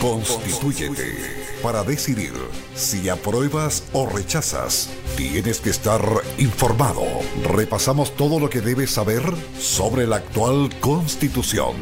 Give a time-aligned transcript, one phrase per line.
[0.00, 1.14] Constitúyete
[1.62, 2.32] para decidir
[2.74, 4.88] si apruebas o rechazas.
[5.16, 6.02] Tienes que estar
[6.38, 7.02] informado.
[7.44, 9.22] Repasamos todo lo que debes saber
[9.58, 11.74] sobre la actual constitución.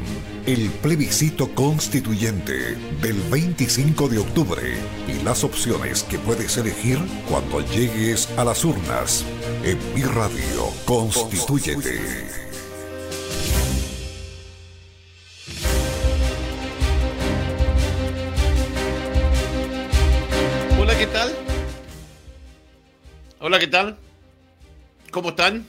[0.47, 4.63] El plebiscito constituyente del 25 de octubre
[5.07, 6.99] y las opciones que puedes elegir
[7.29, 9.25] cuando llegues a las urnas.
[9.63, 12.38] En mi radio, Constitúyete.
[23.49, 23.97] Hola, ¿qué tal?
[25.11, 25.67] ¿Cómo están?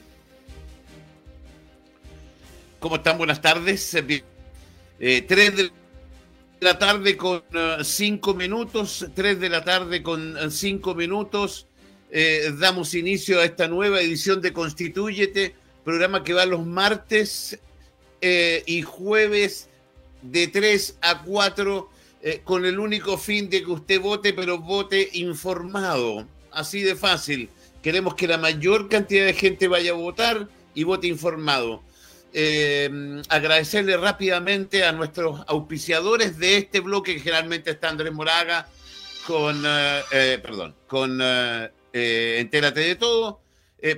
[2.78, 3.16] ¿Cómo están?
[3.16, 3.94] Buenas tardes.
[3.94, 5.70] Eh, tres de
[6.60, 9.06] la tarde con eh, cinco minutos.
[9.14, 11.68] Tres de la tarde con eh, cinco minutos.
[12.58, 17.58] damos inicio a esta nueva edición de Constitúyete, programa que va los martes
[18.20, 19.70] y jueves
[20.20, 21.88] de 3 a 4
[22.44, 26.26] con el único fin de que usted vote, pero vote informado.
[26.52, 27.48] Así de fácil
[27.82, 31.82] Queremos que la mayor cantidad de gente vaya a votar y vote informado.
[32.32, 38.68] Eh, agradecerle rápidamente a nuestros auspiciadores de este bloque, que generalmente está Andrés Moraga,
[39.26, 41.20] con, eh, eh, perdón, con
[41.92, 43.40] Entérate de Todo,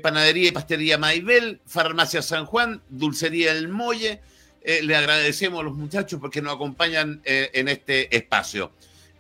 [0.01, 4.21] Panadería y Pastelería Maibel, Farmacia San Juan, Dulcería El Molle.
[4.65, 8.73] le agradecemos a los muchachos porque nos acompañan en este espacio.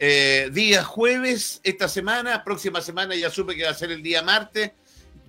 [0.05, 4.20] Eh, día jueves esta semana, próxima semana ya supe que va a ser el día
[4.20, 4.72] martes.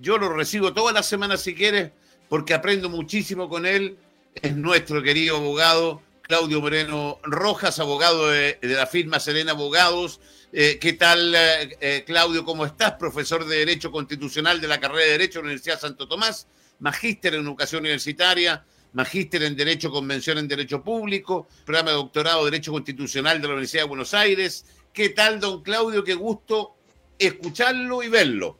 [0.00, 1.92] Yo lo recibo todas las semanas si quieres,
[2.28, 3.96] porque aprendo muchísimo con él.
[4.34, 10.18] Es nuestro querido abogado Claudio Moreno Rojas, abogado de, la firma Serena Abogados.
[10.52, 12.44] Eh, ¿Qué tal, eh, Claudio?
[12.44, 12.94] ¿Cómo estás?
[12.94, 16.48] Profesor de Derecho Constitucional de la carrera de Derecho de la Universidad Santo Tomás,
[16.80, 18.64] magíster en Educación Universitaria,
[18.94, 23.54] magíster en Derecho Convención en Derecho Público, programa de doctorado en Derecho Constitucional de la
[23.54, 24.64] Universidad de Buenos Aires.
[24.92, 26.02] ¿Qué tal, don Claudio?
[26.02, 26.76] Qué gusto
[27.18, 28.56] escucharlo y verlo.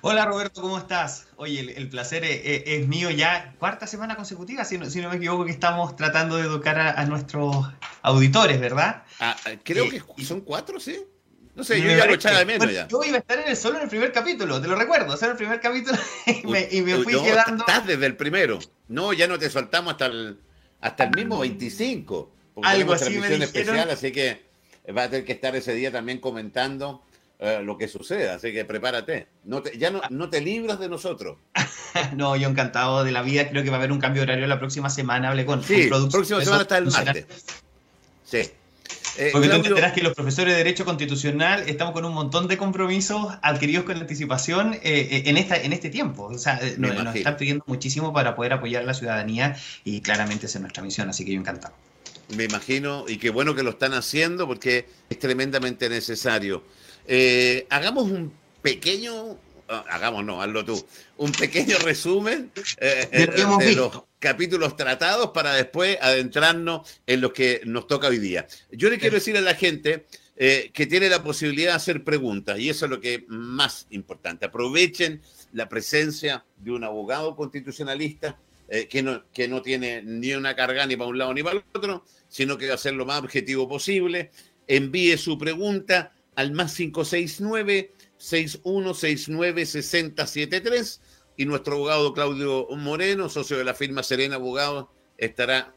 [0.00, 1.28] Hola Roberto, ¿cómo estás?
[1.36, 5.94] Oye, el, placer es, mío ya, cuarta semana consecutiva, si no, me equivoco, que estamos
[5.94, 7.68] tratando de educar a, nuestros
[8.02, 9.04] auditores, ¿verdad?
[9.20, 10.98] Ah, creo eh, que son cuatro, ¿sí?
[11.60, 12.88] No sé, yo ya lo echaba de menos ya.
[12.88, 15.26] Yo iba a estar en el solo en el primer capítulo, te lo recuerdo, o
[15.26, 16.46] el primer capítulo y
[16.80, 17.66] me, fui quedando.
[17.66, 18.58] Estás desde el primero.
[18.88, 20.38] No, ya no te soltamos hasta el,
[20.80, 22.32] hasta el mismo 25.
[22.54, 23.42] Porque Algo así me dijeron.
[23.42, 24.40] especial, así que
[24.96, 27.02] va a tener que estar ese día también comentando
[27.38, 28.36] eh, lo que suceda.
[28.36, 29.26] Así que prepárate.
[29.44, 31.36] No ya no, no te libras de nosotros.
[32.16, 33.50] no, yo encantado de la vida.
[33.50, 35.28] Creo que va a haber un cambio de horario la próxima semana.
[35.28, 35.62] Hablé con.
[35.62, 37.26] Sí, la próxima semana está el martes.
[38.24, 38.50] Sí.
[39.16, 42.56] Eh, Porque tú entenderás que los profesores de Derecho Constitucional estamos con un montón de
[42.56, 46.24] compromisos adquiridos con anticipación eh, eh, en, esta, en este tiempo.
[46.24, 50.58] O sea, nos, están pidiendo muchísimo para poder apoyar a la ciudadanía y claramente esa
[50.58, 51.74] es nuestra misión, así que yo encantado.
[52.36, 56.62] Me imagino, y qué bueno que lo están haciendo porque es tremendamente necesario.
[57.70, 58.32] hagamos un
[58.62, 59.36] pequeño,
[59.68, 62.50] ah, hagamos no, hazlo tú, un pequeño resumen
[62.80, 68.46] de los capítulos tratados para después adentrarnos en lo que nos toca hoy día.
[68.70, 72.58] Yo le quiero decir a la gente eh, que tiene la posibilidad de hacer preguntas
[72.60, 74.46] y eso es lo que más importante.
[74.46, 75.22] Aprovechen
[75.52, 78.38] la presencia de un abogado constitucionalista
[78.68, 81.56] eh, que, no, que no tiene ni una carga ni para un lado ni para
[81.56, 84.30] el otro, sino que va a ser lo más objetivo posible.
[84.68, 91.00] Envíe su pregunta al más 569 6169 6073
[91.40, 95.74] y nuestro abogado Claudio Moreno, socio de la firma Serena Abogados, estará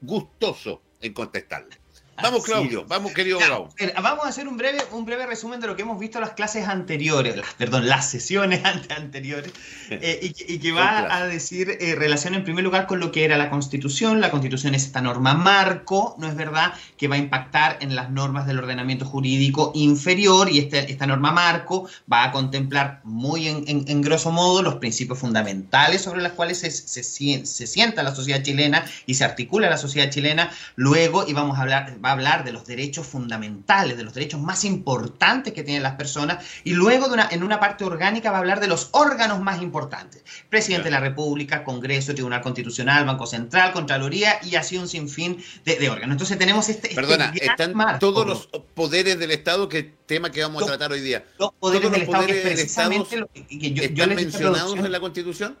[0.00, 1.80] gustoso en contestarle.
[2.22, 3.68] Vamos, Claudio, vamos, querido abogado.
[4.02, 6.32] Vamos a hacer un breve, un breve resumen de lo que hemos visto en las
[6.32, 8.62] clases anteriores, perdón, las sesiones
[8.96, 9.52] anteriores,
[9.90, 13.36] eh, y, que va a decir eh, relación en primer lugar con lo que era
[13.36, 14.20] la Constitución.
[14.20, 18.10] La Constitución es esta norma marco, ¿no es verdad?, que va a impactar en las
[18.10, 23.64] normas del ordenamiento jurídico inferior, y este, esta norma marco va a contemplar muy en,
[23.66, 28.42] en, grosso modo los principios fundamentales sobre los cuales se, se, se, sienta la sociedad
[28.42, 30.50] chilena y se articula la sociedad chilena.
[30.76, 35.52] Luego, y vamos a hablar hablar de los derechos fundamentales, de los derechos más importantes
[35.52, 38.60] que tienen las personas, y luego de una, en una parte orgánica va a hablar
[38.60, 40.24] de los órganos más importantes.
[40.48, 45.76] Presidente de la República, Congreso, Tribunal Constitucional, Banco Central, Contraloría y así un sinfín de,
[45.76, 46.14] de órganos.
[46.14, 46.88] Entonces tenemos este...
[46.88, 51.00] este Perdona, están todos los poderes del Estado, que tema que vamos a tratar hoy
[51.00, 51.24] día.
[51.38, 55.58] Los poderes, del, Estado, precisamente lo que, yo, ¿Están mencionados en la Constitución?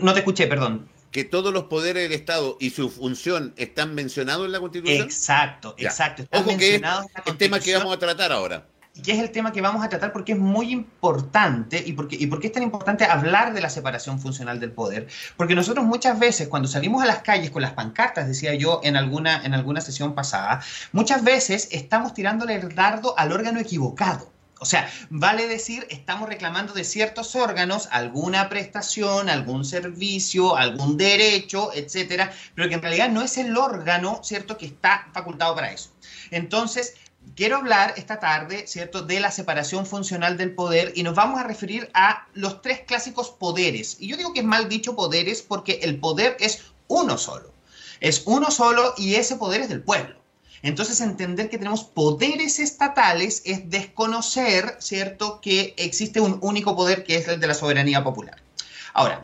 [0.00, 4.46] No te escuché, perdón que todos los poderes del Estado y su función están mencionados
[4.46, 5.02] en la Constitución?
[5.02, 6.24] Exacto, exacto.
[6.32, 6.82] Ojo que es
[7.26, 8.66] el tema que vamos a tratar ahora.
[9.02, 12.26] que es el tema que vamos a tratar porque es muy importante y porque, y
[12.26, 15.06] porque es tan importante hablar de la separación funcional del poder.
[15.36, 18.96] Porque nosotros muchas veces cuando salimos a las calles con las pancartas, decía yo en
[18.96, 20.62] alguna, en alguna sesión pasada,
[20.92, 24.30] muchas veces estamos tirándole el dardo al órgano equivocado.
[24.60, 31.70] O sea, vale decir, estamos reclamando de ciertos órganos alguna prestación, algún servicio, algún derecho,
[31.74, 35.90] etcétera, pero que en realidad no es el órgano, ¿cierto?, que está facultado para eso.
[36.30, 36.94] Entonces,
[37.36, 41.44] quiero hablar esta tarde, ¿cierto?, de la separación funcional del poder y nos vamos a
[41.44, 43.96] referir a los tres clásicos poderes.
[44.00, 47.52] Y yo digo que es mal dicho poderes porque el poder es uno solo.
[48.00, 50.16] Es uno solo y ese poder es del pueblo.
[50.62, 57.16] Entonces, entender que tenemos poderes estatales es desconocer, ¿cierto?, que existe un único poder que
[57.16, 58.36] es el de la soberanía popular.
[58.94, 59.22] Ahora,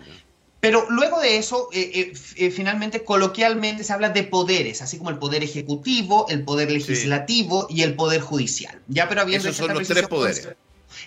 [0.65, 5.11] pero luego de eso, eh, eh, eh, finalmente, coloquialmente se habla de poderes, así como
[5.11, 8.81] el poder ejecutivo, el poder legislativo y el poder judicial.
[8.89, 10.49] Ya, pero habiendo Esos son los tres poderes.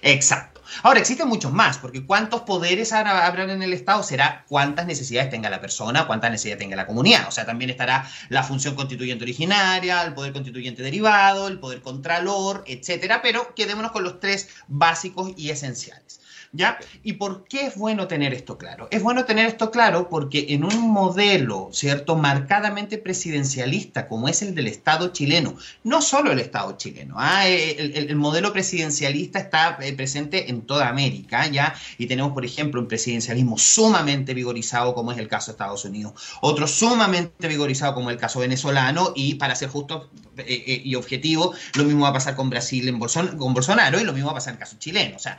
[0.01, 0.57] Exacto.
[0.83, 4.03] Ahora, existen muchos más, porque ¿cuántos poderes habrán en el Estado?
[4.03, 7.27] Será cuántas necesidades tenga la persona, cuántas necesidades tenga la comunidad.
[7.27, 12.63] O sea, también estará la función constituyente originaria, el poder constituyente derivado, el poder contralor,
[12.67, 16.16] etcétera, pero quedémonos con los tres básicos y esenciales.
[16.53, 16.79] ¿Ya?
[17.03, 18.87] ¿Y por qué es bueno tener esto claro?
[18.91, 24.55] Es bueno tener esto claro porque en un modelo, ¿cierto?, marcadamente presidencialista como es el
[24.55, 27.47] del Estado chileno, no solo el Estado chileno, ¿ah?
[27.49, 31.75] eh, el, modelo presidencialista está eh, presente en toda América, ¿ya?
[31.97, 36.13] Y tenemos, por ejemplo, un presidencialismo sumamente vigorizado como es el caso de Estados Unidos,
[36.41, 41.83] otro sumamente vigorizado como el caso venezolano y para ser justo eh, y objetivo, lo
[41.83, 42.97] mismo va a pasar con Brasil
[43.37, 45.15] con Bolsonaro y lo mismo va a pasar en el caso chileno.
[45.15, 45.37] O sea,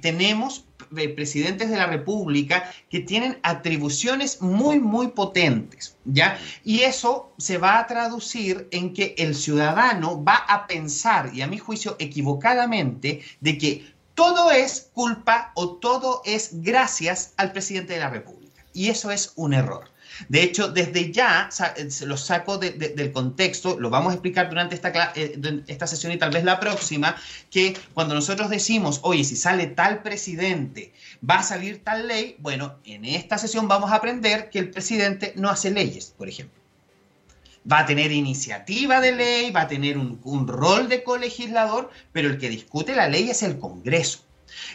[0.00, 0.64] tenemos
[0.96, 6.38] eh, presidentes de la República que tienen atribuciones muy, muy potentes, ¿ya?
[6.64, 11.46] Y eso se va a traducir en que el ciudadano va a pensar, y a
[11.46, 18.00] mi juicio equivocadamente, de que todo es culpa o todo es gracias al presidente de
[18.00, 18.64] la República.
[18.72, 19.90] Y eso es un error.
[20.28, 25.12] De hecho, desde ya eh, lo saco del contexto, lo vamos a explicar durante esta,
[25.14, 27.16] eh, esta sesión y tal vez la próxima,
[27.50, 30.92] que cuando nosotros decimos, oye, si sale tal presidente,
[31.28, 35.32] va a salir tal ley, bueno, en esta sesión vamos a aprender que el presidente
[35.36, 36.58] no hace leyes, por ejemplo.
[37.70, 42.38] Va a tener iniciativa de ley, va a tener un, rol de colegislador, pero el
[42.38, 44.20] que discute la ley es el Congreso.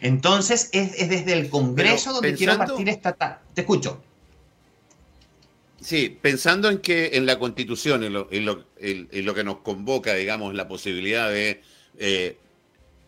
[0.02, 3.42] Entonces, es, desde el Congreso donde quiero partir esta...
[3.56, 4.04] Te escucho.
[5.84, 11.30] Sí, pensando en que en la Constitución, en lo, que nos convoca, digamos, la posibilidad
[11.30, 11.62] de
[11.98, 12.38] eh,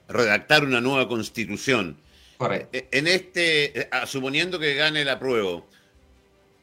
[0.09, 1.97] redactar una nueva Constitución.
[2.37, 2.77] Correcto.
[2.77, 5.63] Eh, en este, suponiendo que gane la prueba,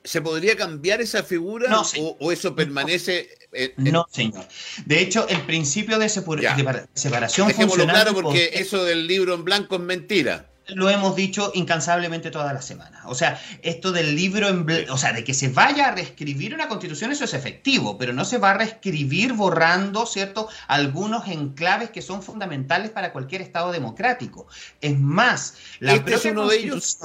[0.05, 3.31] ¿se podría cambiar esa figura o, eso permanece?
[3.76, 4.47] No, señor.
[4.85, 9.82] De hecho, el principio de, separación Dejémoslo claro porque eso del libro en blanco es
[9.82, 13.03] mentira lo hemos dicho incansablemente toda la semana.
[13.07, 16.69] O sea, esto del libro, en o sea, de que se vaya a reescribir una
[16.69, 22.03] constitución, eso es efectivo, pero no se va a reescribir borrando, ¿cierto?, algunos enclaves que
[22.03, 24.47] son fundamentales para cualquier Estado democrático.
[24.81, 26.99] Es más, la este es uno de ellos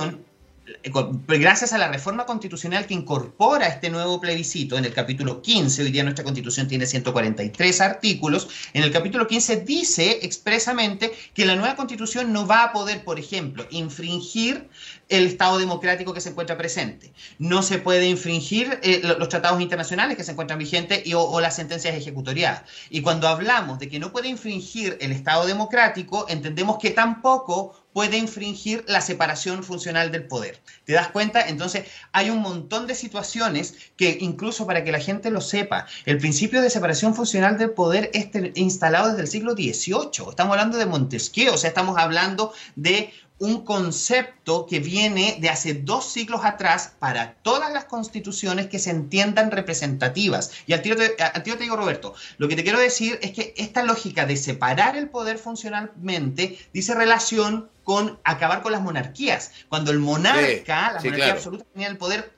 [1.28, 5.92] gracias a la reforma constitucional que incorpora este nuevo plebiscito en el capítulo 15, hoy
[5.92, 11.76] día nuestra constitución tiene 143 artículos, en el capítulo 15 dice expresamente que la nueva
[11.76, 14.70] constitución no va a poder, por ejemplo, infringir
[15.10, 17.14] el Estado democrático que se encuentra presente.
[17.40, 21.56] No se puede infringir eh, los tratados internacionales que se encuentran vigentes y, o, las
[21.56, 22.64] sentencias ejecutoriadas.
[22.90, 28.20] Y cuando hablamos de que no puede infringir el Estado democrático, entendemos que tampoco puede
[28.20, 30.62] infringir la separación funcional del poder.
[30.86, 31.42] ¿Te das cuenta?
[31.48, 36.20] Entonces, hay un montón de situaciones que incluso para que la gente lo sepa, el
[36.20, 40.30] principio de separación funcional del poder es instalado desde el siglo XVIII.
[40.30, 45.76] Estamos hablando de Montesquieu, o sea, estamos hablando de un concepto que viene de hace
[45.76, 50.52] dos siglos atrás para todas las constituciones que se entiendan representativas.
[50.66, 53.84] Y al tiro, te, te digo, Roberto, lo que te quiero decir es que esta
[53.84, 59.52] lógica de separar el poder funcionalmente dice relación con acabar con las monarquías.
[59.70, 62.34] Cuando el monarca, la monarquía absoluta, tenía el poder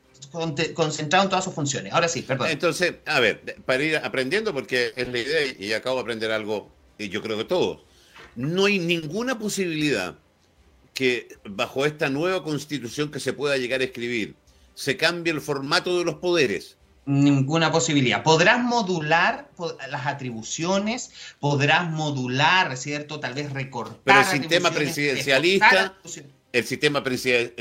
[0.74, 1.94] concentrado en todas sus funciones.
[1.94, 2.50] Ahora sí, perdón.
[2.50, 6.70] Entonces, a ver, para ir aprendiendo, porque es la idea y acabo de aprender algo,
[6.98, 7.80] y yo creo que todos,
[8.36, 10.16] no hay ninguna posibilidad
[11.00, 14.36] que bajo esta nueva constitución que se pueda llegar a escribir
[14.74, 16.76] se cambie el formato de los poderes?
[17.06, 18.22] Ninguna posibilidad.
[18.22, 19.50] Podrás modular
[19.90, 23.22] las atribuciones, podrás modular, ¿cierto?
[23.22, 24.02] Tal vez recortar.
[24.04, 25.96] Pero el sistema presidencialista,
[26.52, 27.54] el sistema presidencial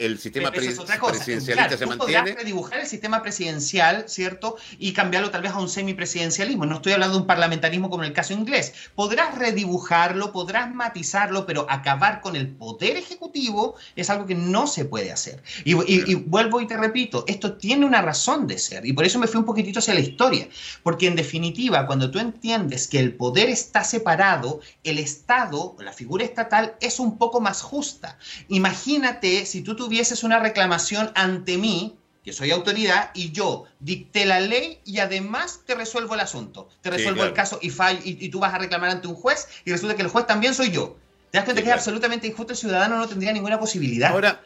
[0.00, 2.22] el sistema presidencialista se mantiene.
[2.22, 4.56] Podrás redibujar el sistema presidencial, ¿cierto?
[4.78, 6.64] Y cambiarlo tal vez a un semipresidencialismo.
[6.64, 8.72] No estoy hablando de un parlamentarismo como en el caso inglés.
[8.94, 14.86] Podrás redibujarlo, podrás matizarlo, pero acabar con el poder ejecutivo es algo que no se
[14.86, 15.42] puede hacer.
[15.64, 18.86] Y, y vuelvo y te repito, esto tiene una razón de ser.
[18.86, 20.48] Y por eso me fui un poquitito hacia la historia.
[20.82, 26.24] Porque en definitiva, cuando tú entiendes que el poder está separado, el Estado, la figura
[26.24, 28.18] estatal, es un poco más justa.
[28.48, 34.38] Imagínate si tú tuvieses una reclamación ante mí, que soy autoridad, y yo dicté la
[34.38, 36.68] ley y además te resuelvo el asunto.
[36.80, 37.72] Te resuelvo el caso y,
[38.04, 40.70] y, tú vas a reclamar ante un juez y resulta que el juez también soy
[40.70, 40.96] yo.
[41.32, 42.52] ¿Te das cuenta que es absolutamente injusto?
[42.52, 44.12] El ciudadano no tendría ninguna posibilidad.
[44.12, 44.44] Ahora,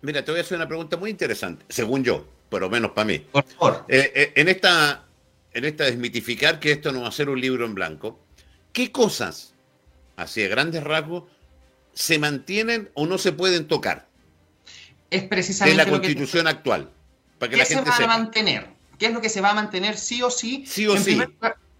[0.00, 3.04] mira, te voy a hacer una pregunta muy interesante, según yo, por lo menos para
[3.04, 3.18] mí.
[3.18, 3.84] Por favor.
[3.88, 5.04] Eh, eh, en, esta,
[5.52, 8.18] en esta desmitificar que esto no va a ser un libro en blanco,
[8.72, 9.52] ¿qué cosas,
[10.16, 11.24] así de grandes rasgos,
[11.92, 14.06] se mantienen o no se pueden tocar?
[15.10, 16.90] Es precisamente de la constitución actual.
[17.38, 18.66] Para que ¿Qué se va a mantener?
[18.98, 20.64] ¿Qué es lo que se va a mantener sí o sí?
[20.66, 21.20] Sí o sí.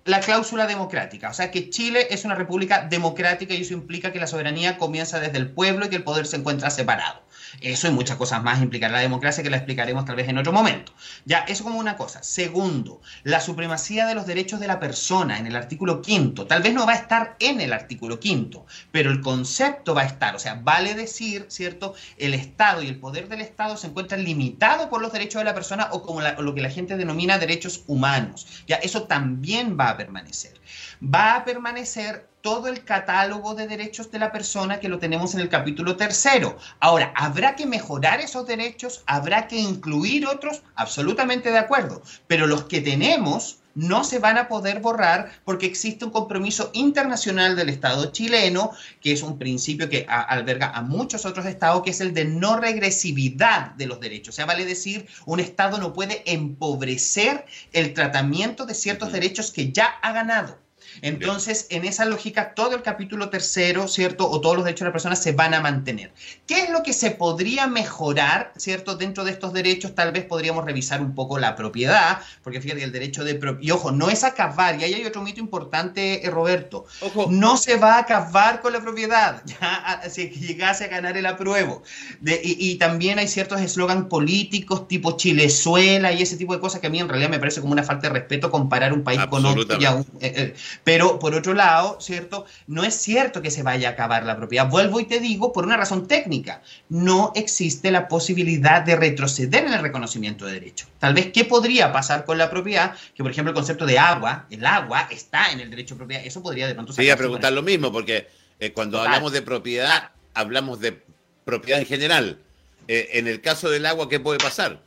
[0.05, 1.31] la cláusula democrática.
[1.31, 5.19] O sea que Chile es una república democrática y eso implica que la soberanía comienza
[5.19, 7.23] desde el pueblo y que el poder se encuentra separado.
[7.61, 10.53] Eso y muchas cosas más implicará la democracia que la explicaremos tal vez en otro
[10.53, 10.93] momento.
[11.25, 12.23] Ya, eso como una cosa.
[12.23, 16.47] Segundo, la supremacía de los derechos de la persona en el artículo quinto.
[16.47, 20.07] Tal vez no va a estar en el artículo quinto, pero el concepto va a
[20.07, 20.35] estar.
[20.37, 21.95] O sea, vale decir, ¿cierto?
[22.19, 25.55] El Estado y el poder del Estado se encuentran limitados por los derechos de la
[25.55, 28.47] persona o como lo que la gente denomina derechos humanos.
[28.67, 30.55] Ya, eso también va a permanecer.
[31.03, 35.41] Va a permanecer todo el catálogo de derechos de la persona que lo tenemos en
[35.41, 36.57] el capítulo tercero.
[36.79, 39.03] Ahora, ¿habrá que mejorar esos derechos?
[39.07, 40.63] ¿Habrá que incluir otros?
[40.77, 42.03] Absolutamente de acuerdo.
[42.29, 47.57] Pero los que tenemos no se van a poder borrar porque existe un compromiso internacional
[47.57, 52.01] del Estado chileno, que es un principio que alberga a muchos otros estados, que es
[52.01, 54.35] el de no regresividad de los derechos.
[54.35, 59.73] O sea, vale decir, un Estado no puede empobrecer el tratamiento de ciertos derechos que
[59.73, 60.65] ya ha ganado.
[61.03, 64.29] Entonces, en esa lógica, todo el capítulo tercero, ¿cierto?
[64.29, 66.13] O todos los derechos de la persona se van a mantener.
[66.47, 68.97] ¿Qué es lo que se podría mejorar, ¿cierto?
[68.97, 72.93] Dentro de estos derechos, tal vez podríamos revisar un poco la propiedad, porque fíjate, el
[72.93, 76.31] derecho de propiedad, y ojo, no es acabar, y ahí hay otro mito importante, eh,
[76.31, 77.27] Roberto, ojo.
[77.31, 81.83] no se va a acabar con la propiedad, ya si llegase a ganar el apruebo.
[82.25, 86.91] y, también hay ciertos eslogan políticos tipo Chilezuela y ese tipo de cosas que a
[86.91, 89.79] mí en realidad me parece como una falta de respeto comparar un país con otro.
[89.79, 90.55] Ya, eh, eh,
[90.87, 92.47] pero por otro lado, ¿cierto?
[92.69, 94.69] No es cierto que se vaya a acabar la propiedad.
[94.69, 99.73] Vuelvo y te digo, por una razón técnica, no existe la posibilidad de retroceder en
[99.73, 100.87] el reconocimiento de derecho.
[101.01, 102.95] Tal vez, ¿qué podría pasar con la propiedad?
[103.17, 106.25] Que, por ejemplo, el concepto de agua, el agua está en el derecho de propiedad.
[106.25, 108.29] Eso podría de pronto Sí, a preguntar lo mismo, porque
[108.61, 111.03] eh, cuando hablamos de propiedad, hablamos de
[111.45, 112.39] propiedad en general.
[112.87, 114.81] Eh, en el caso del agua, ¿qué puede pasar?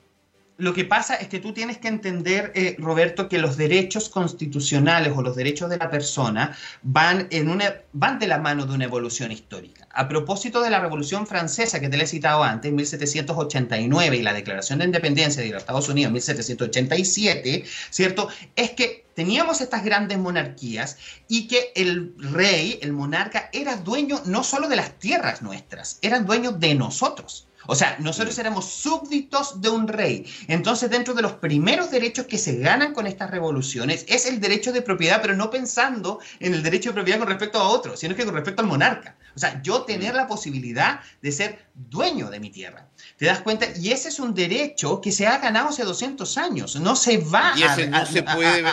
[0.59, 5.13] Lo que pasa es que tú tienes que entender, eh, Roberto, que los derechos constitucionales
[5.15, 8.83] o los derechos de la persona van, en una, van de la mano de una
[8.83, 9.87] evolución histórica.
[9.89, 14.21] A propósito de la Revolución Francesa que te le he citado antes, en 1789, y
[14.21, 18.27] la Declaración de Independencia de los Estados Unidos en 1787, ¿cierto?
[18.57, 20.97] Es que teníamos estas grandes monarquías
[21.29, 26.25] y que el rey, el monarca, era dueño no solo de las tierras nuestras, eran
[26.25, 27.48] dueños de nosotros.
[27.69, 30.25] O sea, nosotros éramos súbditos de un rey.
[30.47, 34.71] Entonces, dentro de los primeros derechos que se ganan con estas revoluciones es el derecho
[34.71, 38.15] de propiedad, pero no pensando en el derecho de propiedad con respecto a otro, sino
[38.15, 39.17] que con respecto al monarca.
[39.35, 42.87] O sea, yo tener la posibilidad de ser dueño de mi tierra.
[43.17, 43.67] ¿Te das cuenta?
[43.79, 46.75] Y ese es un derecho que se ha ganado hace 200 años.
[46.77, 48.63] No se va y ese no se puede,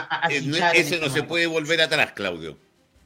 [0.72, 2.56] ese no se puede volver atrás, Claudio.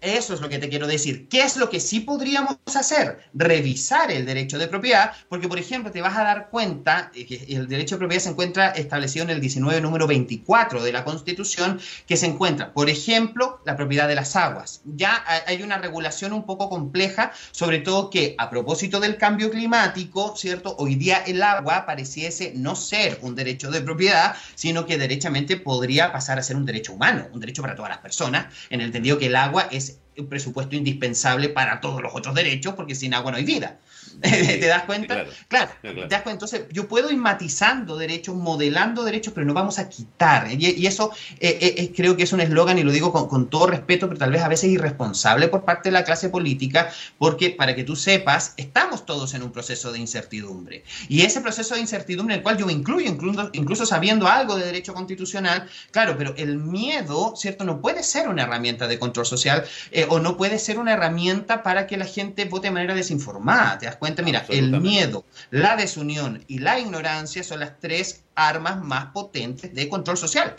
[0.00, 1.28] Eso es lo que te quiero decir.
[1.28, 3.28] ¿Qué es lo que sí podríamos hacer?
[3.34, 7.68] Revisar el derecho de propiedad, porque por ejemplo te vas a dar cuenta que el
[7.68, 12.16] derecho de propiedad se encuentra establecido en el 19 número 24 de la Constitución, que
[12.16, 14.80] se encuentra, por ejemplo, la propiedad de las aguas.
[14.84, 20.34] Ya hay una regulación un poco compleja, sobre todo que a propósito del cambio climático,
[20.34, 20.76] ¿cierto?
[20.78, 26.10] Hoy día el agua pareciese no ser un derecho de propiedad, sino que derechamente podría
[26.10, 29.18] pasar a ser un derecho humano, un derecho para todas las personas, en el entendido
[29.18, 33.30] que el agua es un presupuesto indispensable para todos los otros derechos, porque sin agua
[33.30, 33.78] no hay vida.
[34.20, 35.26] ¿Te das cuenta?
[35.48, 36.30] Claro, ¿te das cuenta?
[36.30, 40.48] Entonces, yo puedo ir matizando derechos, modelando derechos, pero no vamos a quitar.
[40.50, 43.66] Y, eso eh, eh, eh, creo que es un eslogan, y lo digo con, todo
[43.66, 47.74] respeto, pero tal vez a veces irresponsable por parte de la clase política, porque para
[47.74, 50.84] que tú sepas, estamos todos en un proceso de incertidumbre.
[51.08, 54.56] Y ese proceso de incertidumbre, en el cual yo me incluyo, incluso, incluso sabiendo algo
[54.56, 57.64] de derecho constitucional, claro, pero el miedo, ¿cierto?
[57.64, 61.62] No puede ser una herramienta de control social eh, o no puede ser una herramienta
[61.62, 63.78] para que la gente vote de manera desinformada.
[63.78, 64.22] ¿Te das cuenta?
[64.22, 69.88] Mira, el miedo, la desunión y la ignorancia son las tres armas más potentes de
[69.88, 70.54] control social.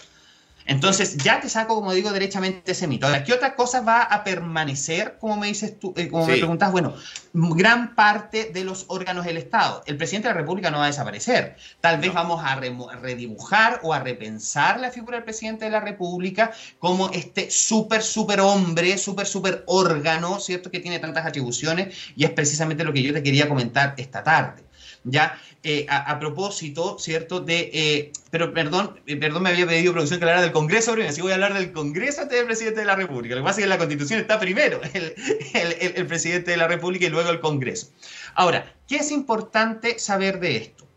[0.65, 3.07] Entonces, ya te saco, como digo, derechamente ese mito.
[3.07, 6.71] Ahora, ¿qué otra cosa va a permanecer, como me dices tú, eh, como me preguntas?
[6.71, 6.93] Bueno,
[7.33, 9.83] gran parte de los órganos del Estado.
[9.85, 11.55] El presidente de la República no va a desaparecer.
[11.79, 16.51] Tal vez vamos a redibujar o a repensar la figura del presidente de la República
[16.79, 20.71] como este súper, súper hombre, súper, súper órgano, ¿cierto?
[20.71, 24.63] Que tiene tantas atribuciones y es precisamente lo que yo te quería comentar esta tarde.
[25.03, 25.39] ¿Ya?
[25.63, 27.39] Eh, a, propósito, ¿cierto?
[27.39, 31.11] De, eh, pero perdón, eh, perdón, me había pedido producción que hablara del Congreso primero,
[31.11, 33.35] así voy a hablar del Congreso antes del presidente de la República.
[33.35, 35.13] Lo que pasa es que en la Constitución está primero el,
[35.53, 37.89] el presidente de la República y luego el Congreso.
[38.33, 40.87] Ahora, ¿qué es importante saber de esto?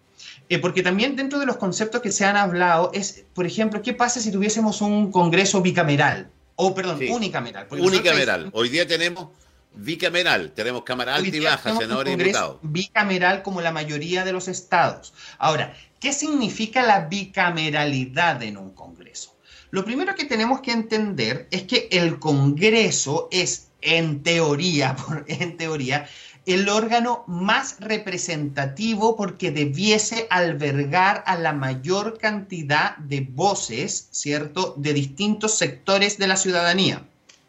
[0.63, 4.21] porque también dentro de los conceptos que se han hablado es, por ejemplo, ¿qué pasa
[4.21, 6.31] si tuviésemos un Congreso bicameral?
[6.55, 7.67] O, perdón, unicameral.
[7.71, 8.51] Unicameral.
[8.53, 9.31] Hoy día tenemos
[9.75, 10.53] bicameral.
[10.53, 12.59] Tenemos Cámara Alta y Baja, senadores y diputados.
[12.63, 15.15] Bicameral como la mayoría de los estados.
[15.39, 19.37] Ahora, ¿qué significa la bicameralidad en un Congreso?
[19.71, 26.09] Lo primero que tenemos que entender es que el Congreso es, en teoría, en teoría,
[26.47, 34.93] el órgano más representativo porque debiese albergar a la mayor cantidad de voces, ¿cierto?, de
[34.93, 37.03] distintos sectores de la ciudadanía.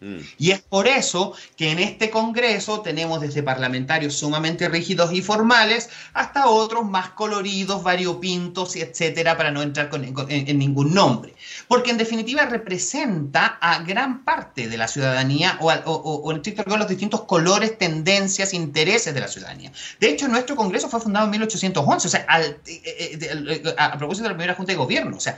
[0.06, 0.20] Mm.
[0.38, 5.90] Y es por eso que en este Congreso tenemos desde parlamentarios sumamente rígidos y formales
[6.14, 9.90] hasta otros más coloridos, variopintos, etcétera, para no entrar
[10.30, 11.34] en, ningún nombre.
[11.68, 16.80] Porque en definitiva representa a gran parte de la ciudadanía o, o, en estricto rigor
[16.80, 19.72] los distintos colores, tendencias, intereses de la ciudadanía.
[20.00, 24.24] De hecho, nuestro Congreso fue fundado en 1811, o sea, eh, eh, eh, a propósito
[24.24, 25.18] de la primera Junta de Gobierno.
[25.18, 25.38] O sea,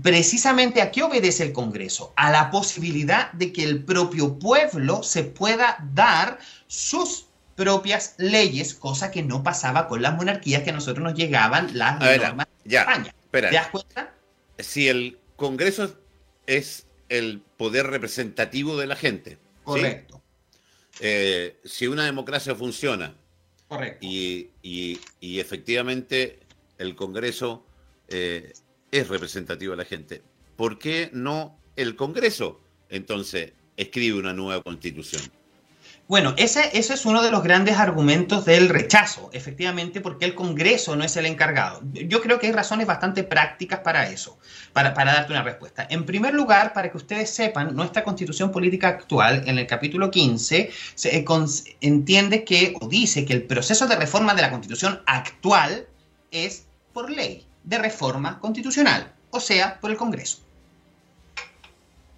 [0.00, 2.12] precisamente a qué obedece el Congreso?
[2.16, 9.10] A la posibilidad de que el propio pueblo se pueda dar sus propias leyes, cosa
[9.10, 13.14] que no pasaba con las monarquías que a nosotros nos llegaban las normas de España.
[13.30, 14.14] ¿Te das cuenta?
[14.58, 15.96] Si el Congreso
[16.46, 19.38] es el poder representativo de la gente.
[19.62, 20.22] Correcto.
[21.00, 23.14] Eh, si una democracia funciona
[24.00, 24.50] Y,
[25.20, 26.38] efectivamente
[26.78, 27.64] el Congreso
[28.08, 28.52] eh,
[28.90, 30.22] es representativo de la gente,
[30.56, 32.60] ¿por qué no el Congreso?
[32.88, 35.22] Entonces, escribe una nueva constitución.
[36.06, 41.02] Bueno, ese, es uno de los grandes argumentos del rechazo, efectivamente, porque el Congreso no
[41.02, 41.80] es el encargado.
[41.94, 44.38] Yo creo que hay razones bastante prácticas para eso,
[44.74, 45.86] para, darte una respuesta.
[45.88, 50.70] En primer lugar, para que ustedes sepan, nuestra constitución política actual, en el capítulo 15,
[50.94, 51.24] se
[51.80, 55.86] entiende que, o dice que el proceso de reforma de la constitución actual
[56.30, 60.44] es por ley de reforma constitucional, o sea, por el Congreso.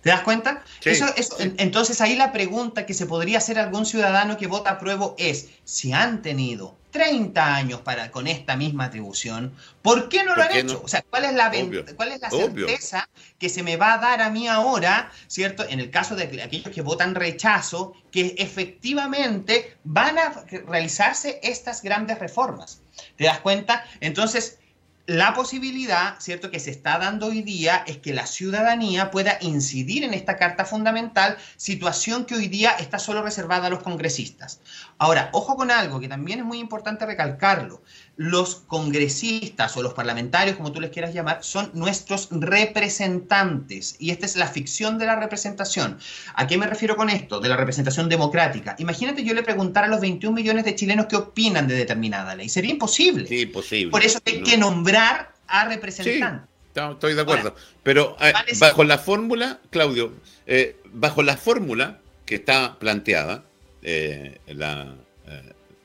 [0.07, 0.63] ¿Te das cuenta?
[0.85, 4.79] eso, entonces ahí la pregunta que se podría hacer a algún ciudadano que vota a
[4.79, 10.37] prueba es, si han tenido 30 años para, con esta misma atribución, ¿por qué no
[10.37, 10.81] lo han hecho?
[10.85, 11.51] O sea, ¿cuál es la,
[11.97, 13.09] cuál es la certeza
[13.41, 15.67] que se me va a dar a mí ahora, ¿cierto?
[15.69, 22.21] En el caso de aquellos que votan rechazo, que efectivamente van a realizarse estas grandes
[22.21, 22.81] reformas.
[23.17, 23.85] ¿Te das cuenta?
[23.99, 24.61] Entonces,
[25.07, 30.03] la posibilidad, ¿cierto?, que se está dando hoy día es que la ciudadanía pueda incidir
[30.03, 34.61] en esta carta fundamental, situación que hoy día está solo reservada a los congresistas.
[34.99, 37.83] Ahora, ojo con algo que también es muy importante recalcarlo
[38.17, 43.97] los congresistas o los parlamentarios, como tú les quieras llamar, son nuestros representantes.
[43.99, 45.99] Y esta es la ficción de la representación.
[46.35, 47.41] ¿A qué me refiero con esto?
[47.41, 48.75] De la representación democrática.
[48.79, 52.49] Imagínate yo le preguntara a los 21 millones de chilenos qué opinan de determinada ley.
[52.49, 53.27] Sería imposible.
[53.27, 53.91] Sí, imposible.
[53.91, 56.49] Por eso hay que nombrar a representantes.
[56.75, 57.55] Sí, estoy de acuerdo.
[57.83, 60.13] Pero eh, bajo la fórmula, Claudio,
[60.47, 63.45] eh, bajo la fórmula que está planteada,
[63.83, 64.95] eh, la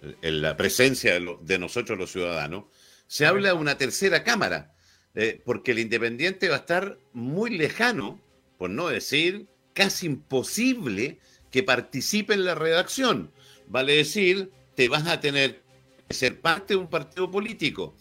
[0.02, 2.66] en la presencia de, nosotros los ciudadanos,
[3.08, 4.74] se habla de una tercera cámara,
[5.16, 8.20] eh, porque el independiente va a estar muy lejano,
[8.58, 11.20] por no decir casi imposible,
[11.52, 13.32] que participe en la redacción.
[13.68, 15.62] Vale decir, te vas a tener
[16.08, 17.96] que ser parte de un partido político.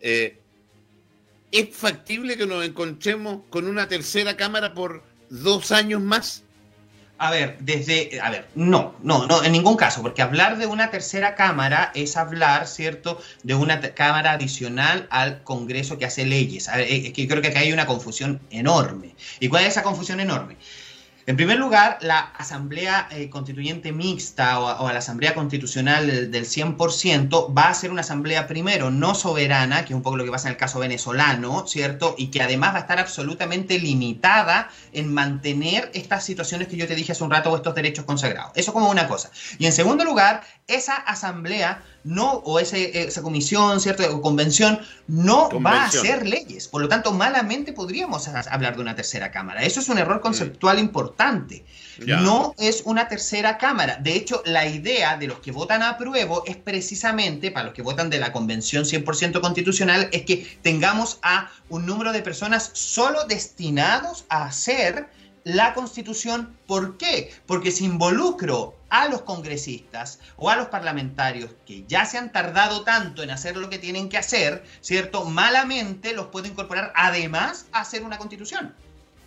[0.00, 0.38] Eh,
[1.50, 6.44] ¿Es factible que nos encontremos con una tercera cámara por dos años más?
[7.22, 10.90] A ver, desde, a ver, no, no, no, en ningún caso, porque hablar de una
[10.90, 16.68] tercera cámara es hablar, ¿cierto?, de una cámara adicional al Congreso que hace leyes.
[16.68, 19.14] Eh, es que creo que acá hay una confusión enorme.
[19.38, 20.56] ¿Y cuál es esa confusión enorme?
[21.30, 27.68] En primer lugar, la Asamblea eh, Constituyente Mixta o, la Asamblea Constitucional del, 100% va
[27.68, 30.54] a ser una asamblea primero no soberana, que es un poco lo que pasa en
[30.54, 32.16] el caso venezolano, ¿cierto?
[32.18, 36.96] Y que además va a estar absolutamente limitada en mantener estas situaciones que yo te
[36.96, 38.50] dije hace un rato o estos derechos consagrados.
[38.56, 39.30] Eso como una cosa.
[39.60, 44.04] Y en segundo lugar, esa asamblea no, o ese, esa comisión, ¿cierto?
[44.14, 46.68] O convención, no va a hacer leyes.
[46.68, 49.62] Por lo tanto, malamente podríamos hablar de una tercera cámara.
[49.62, 51.64] Eso es un error conceptual importante.
[51.98, 53.98] No es una tercera cámara.
[54.00, 57.82] De hecho, la idea de los que votan a prueba es precisamente, para los que
[57.82, 63.24] votan de la convención 100% constitucional, es que tengamos a un número de personas solo
[63.26, 65.08] destinados a hacer
[65.44, 66.56] la constitución.
[66.66, 67.32] ¿Por qué?
[67.46, 72.82] Porque si involucro a los congresistas o a los parlamentarios que ya se han tardado
[72.82, 75.24] tanto en hacer lo que tienen que hacer, ¿cierto?
[75.24, 78.74] Malamente los puedo incorporar además a hacer una constitución.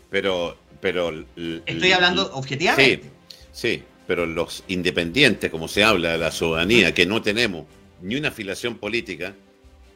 [0.09, 1.25] Pero, pero...
[1.65, 3.09] Estoy hablando objetivamente.
[3.51, 7.65] Sí, sí, pero los independientes, como se habla de la ciudadanía, que no tenemos
[8.01, 9.33] ni una afiliación política,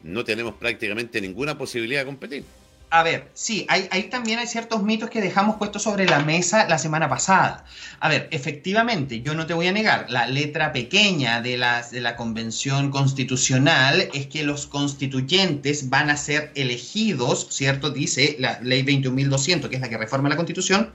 [0.02, 2.44] no tenemos prácticamente ninguna posibilidad de competir.
[2.90, 6.78] A ver, sí, hay, también hay ciertos mitos que dejamos puestos sobre la mesa la
[6.78, 7.66] semana pasada.
[8.00, 12.00] A ver, efectivamente, yo no te voy a negar, la letra pequeña de la, de
[12.00, 17.90] la Convención Constitucional es que los constituyentes van a ser elegidos, ¿cierto?
[17.90, 20.94] Dice la ley 21.200, que es la que reforma la Constitución,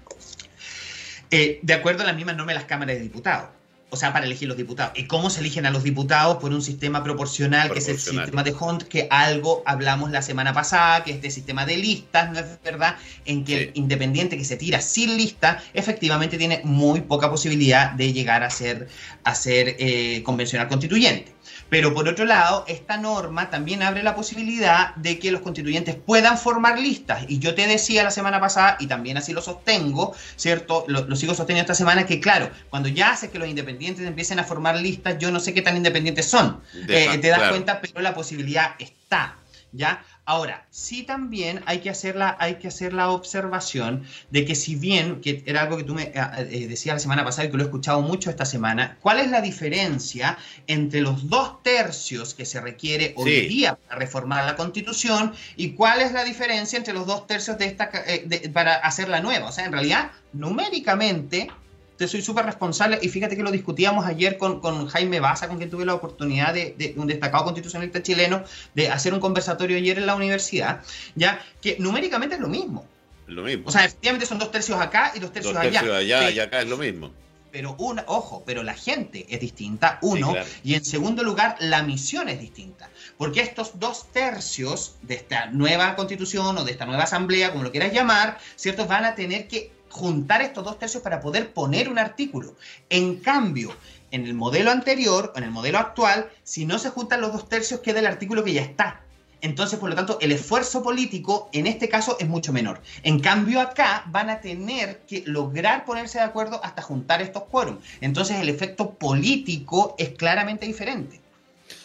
[1.29, 3.49] eh, de acuerdo a las mismas normas de las cámaras de diputados
[3.93, 4.97] o sea, para elegir los diputados.
[4.97, 6.38] ¿Y cómo se eligen a los diputados?
[6.38, 10.51] Por un sistema proporcional, que es el sistema de Hunt, que algo hablamos la semana
[10.51, 12.95] pasada, que es este sistema de listas, ¿no es verdad?
[13.25, 18.12] En que el independiente que se tira sin lista, efectivamente tiene muy poca posibilidad de
[18.13, 18.88] llegar a ser,
[19.23, 21.32] a ser eh, convencional constituyente.
[21.69, 26.38] Pero por otro lado, esta norma también abre la posibilidad de que los constituyentes puedan
[26.38, 27.25] formar listas.
[27.27, 30.86] Y yo te decía la semana pasada, y también así lo sostengo, ¿cierto?
[30.88, 34.43] Lo, sigo sosteniendo esta semana, que claro, cuando ya hace que los independientes empiecen a
[34.43, 36.62] formar listas, yo no sé qué tan independientes son.
[36.88, 39.38] Eh, te das cuenta, pero la posibilidad está.
[39.75, 40.03] ¿Ya?
[40.25, 44.75] Ahora, sí también hay que, hacer la, hay que hacer la observación de que si
[44.75, 47.57] bien, que era algo que tú me eh, eh, decías la semana pasada y que
[47.57, 52.45] lo he escuchado mucho esta semana, ¿cuál es la diferencia entre los dos tercios que
[52.45, 57.05] se requiere hoy día para reformar la constitución y cuál es la diferencia entre los
[57.05, 59.49] dos tercios de esta, eh, para hacer la nueva?
[59.49, 61.49] O sea, en realidad, numéricamente,
[61.97, 65.58] te soy súper responsable y fíjate que lo discutíamos ayer con, con, Jaime Baza, con
[65.58, 70.06] quien tuve la oportunidad de, un destacado constitucionalista chileno, de hacer un conversatorio ayer en
[70.06, 70.82] la universidad,
[71.15, 72.86] ya que numéricamente es lo mismo.
[73.27, 73.63] Lo mismo.
[73.67, 76.29] O sea, efectivamente son dos tercios acá y dos tercios, dos tercios allá.
[76.29, 77.12] y acá es lo mismo.
[77.51, 82.27] Pero una, ojo, pero la gente es distinta, uno, y en segundo lugar, la misión
[82.27, 82.89] es distinta.
[83.15, 87.71] Porque estos dos tercios de esta nueva constitución o de esta nueva asamblea, como lo
[87.71, 88.88] quieras llamar, ¿cierto?
[88.88, 92.56] Van a tener que juntar estos dos tercios para poder poner un artículo.
[92.89, 93.75] En cambio,
[94.10, 97.79] en el modelo anterior, en el modelo actual, si no se juntan los dos tercios,
[97.79, 99.01] queda el artículo que ya está.
[99.41, 102.82] Entonces, por lo tanto, el esfuerzo político en este caso es mucho menor.
[103.03, 107.77] En cambio, acá van a tener que lograr ponerse de acuerdo hasta juntar estos quórum.
[108.01, 111.19] Entonces, el efecto político es claramente diferente.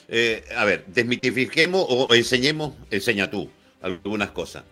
[0.09, 3.51] Eh, a ver, desmitifiquemos o enseñemos, enseña tú
[3.83, 4.64] algunas cosas.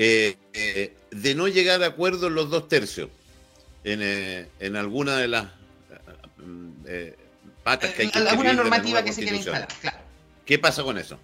[0.00, 3.08] Eh, eh, de no llegar a acuerdo en los dos tercios
[3.82, 5.46] en, eh, alguna de las
[7.64, 9.98] patas que hay que Alguna normativa que se quiere instalar, claro.
[10.46, 11.18] ¿Qué pasa con eso?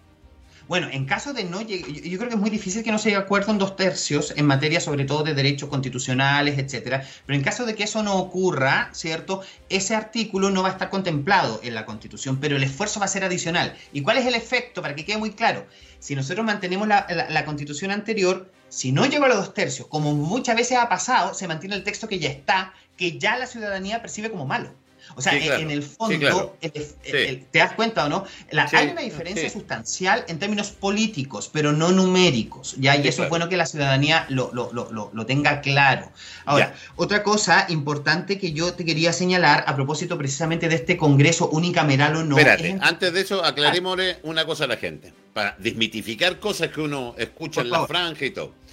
[0.67, 3.11] Bueno, en caso de no llegar, yo creo que es muy difícil que no se
[3.11, 7.07] llegue a acuerdo en dos tercios en materia sobre todo de derechos constitucionales, etcétera.
[7.27, 9.43] Pero en caso de que eso no ocurra, ¿cierto?
[9.69, 13.09] Ese artículo no va a estar contemplado en la Constitución, pero el esfuerzo va a
[13.09, 13.77] ser adicional.
[13.93, 14.83] ¿Y cuál es el efecto?
[14.83, 15.65] Para que quede muy claro.
[16.01, 20.15] Si nosotros mantenemos la, la Constitución anterior, si no llegó a los dos tercios, como
[20.15, 24.03] muchas veces ha pasado, se mantiene el texto que ya está, que ya la ciudadanía
[24.03, 24.71] percibe como malo.
[25.17, 28.25] O sea, en el fondo, ¿te das cuenta o no?
[28.73, 32.97] hay una diferencia sustancial en términos políticos, pero no numéricos, ¿ya?
[32.97, 36.11] Y eso es bueno que la ciudadanía lo, lo, tenga claro.
[36.45, 41.49] Ahora, otra cosa importante que yo te quería señalar a propósito precisamente de este Congreso
[41.51, 42.37] unicameral o no.
[42.37, 47.15] Espérate, antes de eso, aclarémosle una cosa a la gente, para desmitificar cosas que uno
[47.19, 48.64] escucha en la franja y todo.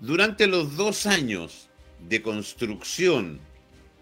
[0.00, 1.68] Durante los dos años
[2.08, 3.40] de construcción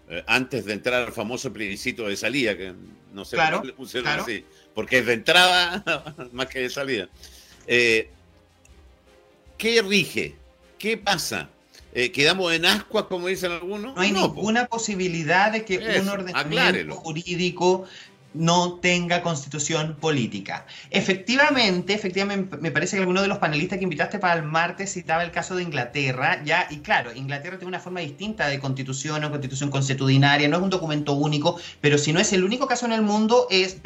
[0.09, 2.73] eh, antes de entrar al famoso plebiscito de salida, que
[3.13, 7.09] no sé por qué le pusieron así, porque es de entrada más que de salida.
[7.65, 8.09] Eh,
[9.57, 10.35] ¿Qué rige?
[10.77, 11.49] ¿Qué pasa?
[11.93, 13.95] Eh, ¿Quedamos en ascuas, como dicen algunos?
[13.95, 17.85] No hay ninguna posibilidad de que un ordenamiento jurídico
[18.35, 20.65] no tenga constitución política.
[20.91, 25.23] Efectivamente, efectivamente, me parece que alguno de los panelistas que invitaste para el martes citaba
[25.23, 29.31] el caso de Inglaterra, ya, y claro, Inglaterra tiene una forma distinta de constitución o
[29.31, 32.91] constitución consuetudinaria, no es un documento único, pero si no es el único caso en
[32.91, 33.77] el mundo, es,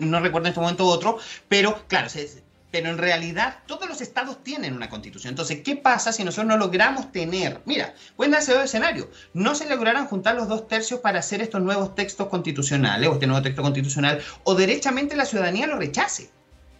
[0.00, 4.42] no recuerdo en este momento otro, pero claro, se, pero en realidad todos los estados
[4.42, 5.30] tienen una constitución.
[5.30, 7.60] Entonces, ¿qué pasa si nosotros no logramos tener?
[7.66, 9.06] Mira, pueden darse dos escenarios.
[9.32, 13.28] No se lograrán juntar los dos tercios para hacer estos nuevos textos constitucionales o este
[13.28, 16.32] nuevo texto constitucional, o derechamente la ciudadanía lo rechace.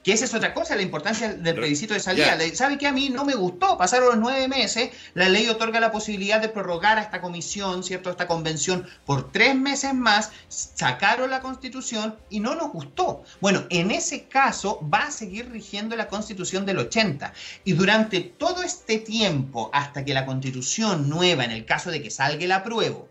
[0.05, 2.37] Que esa es otra cosa, la importancia del plebiscito de salida.
[2.53, 3.79] ¿Sabe que a mí no me gustó?
[3.79, 8.11] Pasaron los nueve meses, la ley otorga la posibilidad de prorrogar a esta comisión, ¿cierto?
[8.11, 13.25] Esta convención por tres meses más, sacaron la constitución y no nos gustó.
[13.41, 17.33] Bueno, en ese caso va a seguir rigiendo la constitución del 80.
[17.65, 22.11] Y durante todo este tiempo, hasta que la constitución nueva, en el caso de que
[22.11, 23.09] salga el apruebo,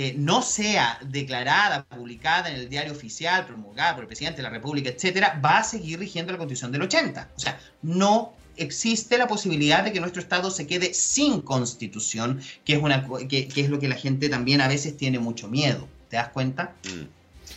[0.00, 4.50] eh, no sea declarada, publicada en el diario oficial, promulgada por el presidente de la
[4.50, 7.30] República, etcétera, va a seguir rigiendo la Constitución del 80.
[7.36, 12.74] O sea, no existe la posibilidad de que nuestro Estado se quede sin constitución, que
[12.74, 15.88] es, una, que, es lo que la gente también a veces tiene mucho miedo.
[16.08, 16.76] ¿Te das cuenta?
[16.84, 17.08] Mm.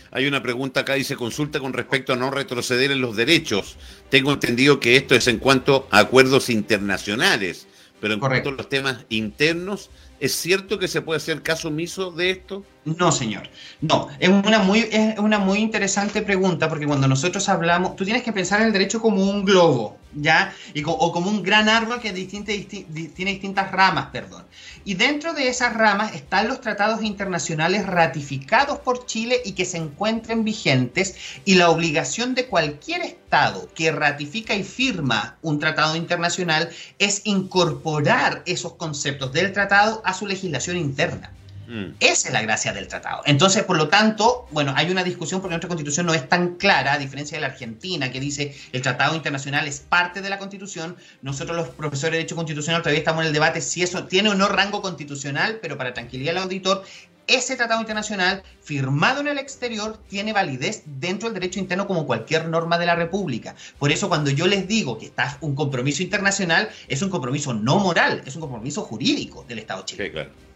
[0.09, 3.77] Hay una pregunta acá, dice consulta con respecto a no retroceder en los derechos.
[4.09, 7.67] Tengo entendido que esto es en cuanto a acuerdos internacionales,
[7.99, 12.11] pero en cuanto a los temas internos, ¿Es cierto que se puede hacer caso omiso
[12.11, 12.63] de esto?
[12.83, 13.47] No, señor.
[13.79, 18.23] No, es una, muy, es una muy interesante pregunta porque cuando nosotros hablamos, tú tienes
[18.23, 20.51] que pensar en el derecho como un globo, ¿ya?
[20.73, 24.45] Y o como un gran árbol que tiene distintas ramas, perdón.
[24.83, 29.77] Y dentro de esas ramas están los tratados internacionales ratificados por Chile y que se
[29.77, 31.15] encuentren vigentes
[31.45, 38.41] y la obligación de cualquier Estado que ratifica y firma un tratado internacional es incorporar
[38.47, 41.31] esos conceptos del tratado a su legislación interna.
[41.71, 41.95] Mm.
[42.01, 43.21] Esa es la gracia del tratado.
[43.25, 46.91] Entonces, por lo tanto, bueno, hay una discusión porque nuestra constitución no es tan clara,
[46.91, 50.97] a diferencia de la Argentina, que dice el tratado internacional es parte de la constitución.
[51.21, 54.35] Nosotros los profesores de Derecho Constitucional todavía estamos en el debate si eso tiene o
[54.35, 56.83] no rango constitucional, pero para tranquilidad del auditor,
[57.27, 62.49] ese tratado internacional firmado en el exterior tiene validez dentro del derecho interno como cualquier
[62.49, 63.55] norma de la República.
[63.79, 67.79] Por eso cuando yo les digo que está un compromiso internacional, es un compromiso no
[67.79, 70.07] moral, es un compromiso jurídico del Estado chileno.
[70.07, 70.50] Sí, claro.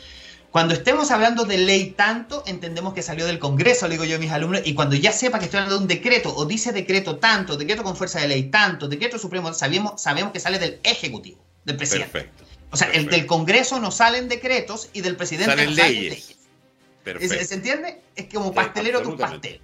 [0.50, 4.18] Cuando estemos hablando de ley tanto, entendemos que salió del Congreso, le digo yo a
[4.18, 7.16] mis alumnos, y cuando ya sepa que estoy hablando de un decreto, o dice decreto
[7.16, 11.44] tanto, decreto con fuerza de ley tanto, decreto supremo, sabemos, sabemos que sale del Ejecutivo,
[11.64, 12.10] del presidente.
[12.10, 12.44] Perfecto.
[12.70, 16.35] O sea, el del Congreso no salen decretos y del presidente salen no salen leyes.
[17.20, 18.02] ¿Se entiende?
[18.14, 19.60] Es como pastelero tu pastel.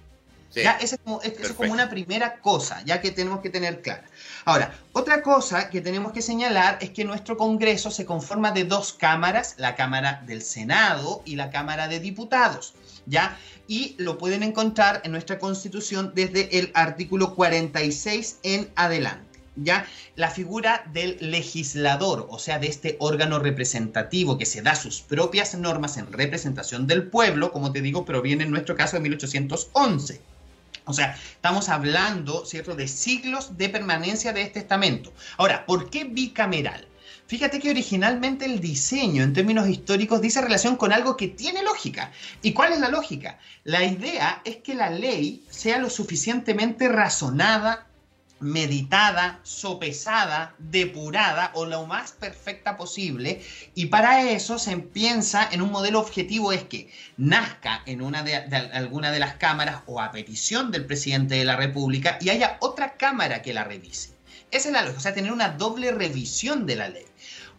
[0.55, 0.73] ¿Ya?
[0.73, 4.03] Eso, es como, es, como una primera cosa, ya que tenemos que tener clara.
[4.45, 8.93] Ahora, otra cosa que tenemos que señalar es que nuestro Congreso se conforma de dos
[8.93, 12.75] cámaras, la Cámara del Senado y la Cámara de Diputados,
[13.07, 13.35] ¿ya?
[13.67, 19.32] Y lo pueden encontrar en nuestra Constitución desde el artículo 46 en adelante.
[19.55, 19.85] ¿Ya?
[20.15, 25.55] La figura del legislador, o sea, de este órgano representativo que se da sus propias
[25.55, 30.21] normas en representación del pueblo, como te digo, proviene en nuestro caso de 1811.
[30.85, 35.13] O sea, estamos hablando, ¿cierto?, de siglos de permanencia de este estamento.
[35.37, 36.87] Ahora, ¿por qué bicameral?
[37.25, 42.11] Fíjate que originalmente el diseño en términos históricos dice relación con algo que tiene lógica.
[42.41, 43.39] ¿Y cuál es la lógica?
[43.63, 47.87] La idea es que la ley sea lo suficientemente razonada,
[48.43, 53.41] meditada, sopesada, depurada o lo más perfecta posible.
[53.73, 58.35] Y para eso se piensa en un modelo objetivo es que nazca en una de,
[58.35, 62.97] alguna de las cámaras o a petición del presidente de la República y haya otra
[62.97, 64.11] cámara que la revise.
[64.51, 67.05] Esa es la lógica, o sea, tener una doble revisión de la ley.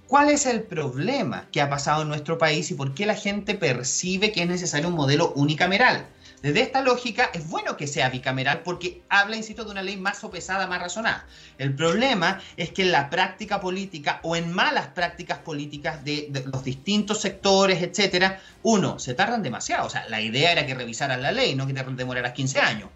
[0.06, 3.54] ¿Cuál es el problema que ha pasado en nuestro país y por qué la gente
[3.54, 6.06] percibe que es necesario un modelo unicameral?
[6.44, 10.18] Desde esta lógica, es bueno que sea bicameral porque habla, insisto, de una ley más
[10.18, 11.24] sopesada, más razonada.
[11.56, 16.62] El problema es que en la práctica política o en malas prácticas políticas de, los
[16.62, 19.86] distintos sectores, etcétera, uno, se tardan demasiado.
[19.86, 22.90] O sea, la idea era que revisaran la ley, no que te demoraras 15 años.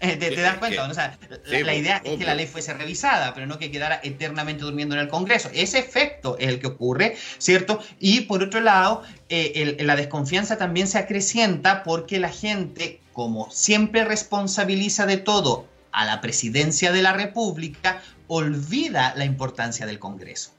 [0.00, 0.88] Eh, ¿Te, das cuenta?
[0.88, 4.62] O sea, la, idea es que la ley fuese revisada, pero no que quedara eternamente
[4.62, 5.50] durmiendo en el Congreso.
[5.52, 7.82] Ese efecto es el que ocurre, ¿cierto?
[7.98, 14.04] Y por otro lado, eh, la desconfianza también se acrecienta porque la gente, como siempre
[14.04, 20.52] responsabiliza de todo a la presidencia de la República, olvida la importancia del Congreso.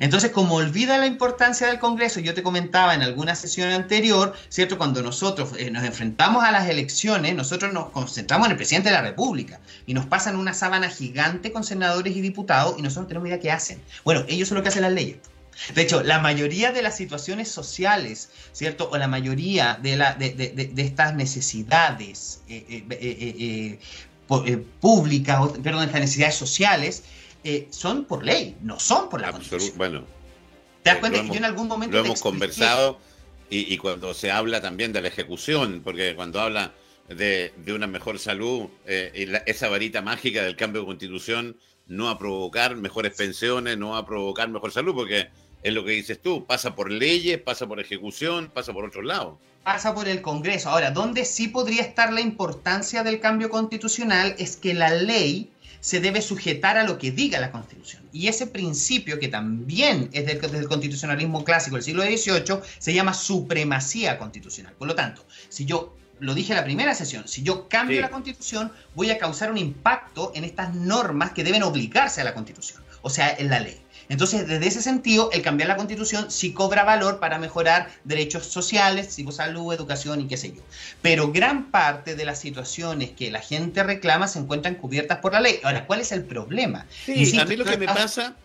[0.00, 4.78] Entonces, como olvida la importancia del Congreso, yo te comentaba en alguna sesión anterior, ¿cierto?
[4.78, 8.94] Cuando nosotros eh, nos enfrentamos a las elecciones, nosotros nos concentramos en el presidente de
[8.94, 13.28] la República y nos pasan una sábana gigante con senadores y diputados y nosotros tenemos
[13.28, 13.80] idea qué hacen.
[14.04, 15.18] Bueno, ellos son lo que hacen las leyes.
[15.74, 18.90] De hecho, la mayoría de las situaciones sociales, ¿cierto?
[18.90, 23.78] O la mayoría de, estas necesidades eh,
[24.28, 27.04] eh, públicas, perdón, estas necesidades sociales,
[27.48, 29.78] eh, son por ley, no son por la Constitución.
[29.78, 30.04] Bueno,
[30.82, 31.96] ¿te das cuenta que yo en algún momento...
[31.96, 32.98] Lo hemos conversado
[33.48, 36.74] y, cuando se habla también de la ejecución, porque cuando habla
[37.08, 41.56] de, una mejor salud, eh, esa varita mágica del cambio de constitución
[41.86, 45.28] no va a provocar mejores pensiones, no va a provocar mejor salud, porque
[45.62, 49.38] es lo que dices tú, pasa por leyes, pasa por ejecución, pasa por otros lados.
[49.62, 50.70] Pasa por el Congreso.
[50.70, 55.52] Ahora, donde sí podría estar la importancia del cambio constitucional es que la ley
[55.86, 58.02] se debe sujetar a lo que diga la Constitución.
[58.12, 64.18] Y ese principio, que también es del, constitucionalismo clásico del siglo XVIII, se llama supremacía
[64.18, 64.74] constitucional.
[64.76, 68.10] Por lo tanto, si yo lo dije en la primera sesión, si yo cambio la
[68.10, 72.82] constitución, voy a causar un impacto en estas normas que deben obligarse a la constitución,
[73.02, 73.80] o sea, en la ley.
[74.08, 79.16] Entonces, desde ese sentido, el cambiar la constitución sí cobra valor para mejorar derechos sociales,
[79.30, 80.62] salud, educación y qué sé yo.
[81.02, 85.40] Pero gran parte de las situaciones que la gente reclama se encuentran cubiertas por la
[85.40, 85.58] ley.
[85.62, 86.86] Ahora, ¿cuál es el problema?
[87.04, 88.36] Sí, a mí lo que me pasa,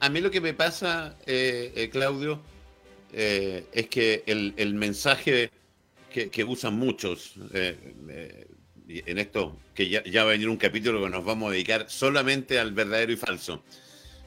[0.00, 2.40] a mí lo que me pasa, eh, eh, Claudio,
[3.12, 5.50] eh, es que el, mensaje
[6.10, 11.24] que, usan muchos en esto, que ya, ya va a venir un capítulo que nos
[11.24, 13.62] vamos a dedicar solamente al verdadero y falso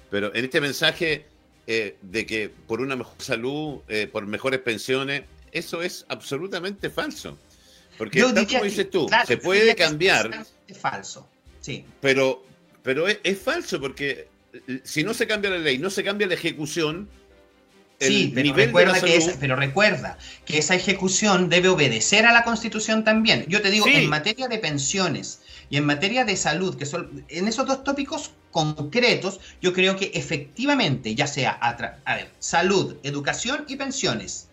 [0.10, 1.26] pero en este mensaje
[1.70, 7.38] eh, de que por una mejor salud, eh, por mejores pensiones, eso es absolutamente falso.
[7.98, 10.46] Porque, tal como dices tú, se puede cambiar.
[10.68, 11.28] Es falso,
[11.60, 11.84] sí.
[12.00, 12.46] Pero,
[12.84, 16.36] pero es, falso porque eh, si no se cambia la ley, no se cambia la
[16.36, 17.10] ejecución,
[18.00, 23.04] sí, pero recuerda, que esa, pero recuerda que esa ejecución debe obedecer a la Constitución
[23.04, 23.46] también.
[23.48, 27.48] Yo te digo, en materia de pensiones y en materia de salud, que son en
[27.48, 33.76] esos dos tópicos concretos, yo creo que efectivamente, ya sea a, ver, salud, educación y
[33.76, 34.48] pensiones,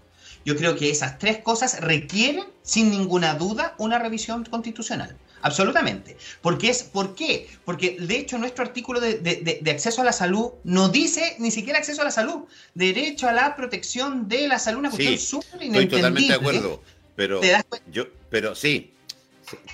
[0.45, 5.17] yo creo que esas tres cosas requieren, sin ninguna duda, una revisión constitucional.
[5.40, 6.19] Absolutamente.
[6.43, 7.49] Porque es, ¿Por qué?
[7.64, 12.03] Porque de hecho nuestro artículo de, acceso a la salud no dice ni siquiera acceso
[12.03, 12.45] a la salud.
[12.75, 16.83] Derecho a la protección de la salud, una cuestión súper Estoy totalmente de acuerdo.
[17.17, 17.40] Pero,
[17.90, 18.93] yo, pero sí,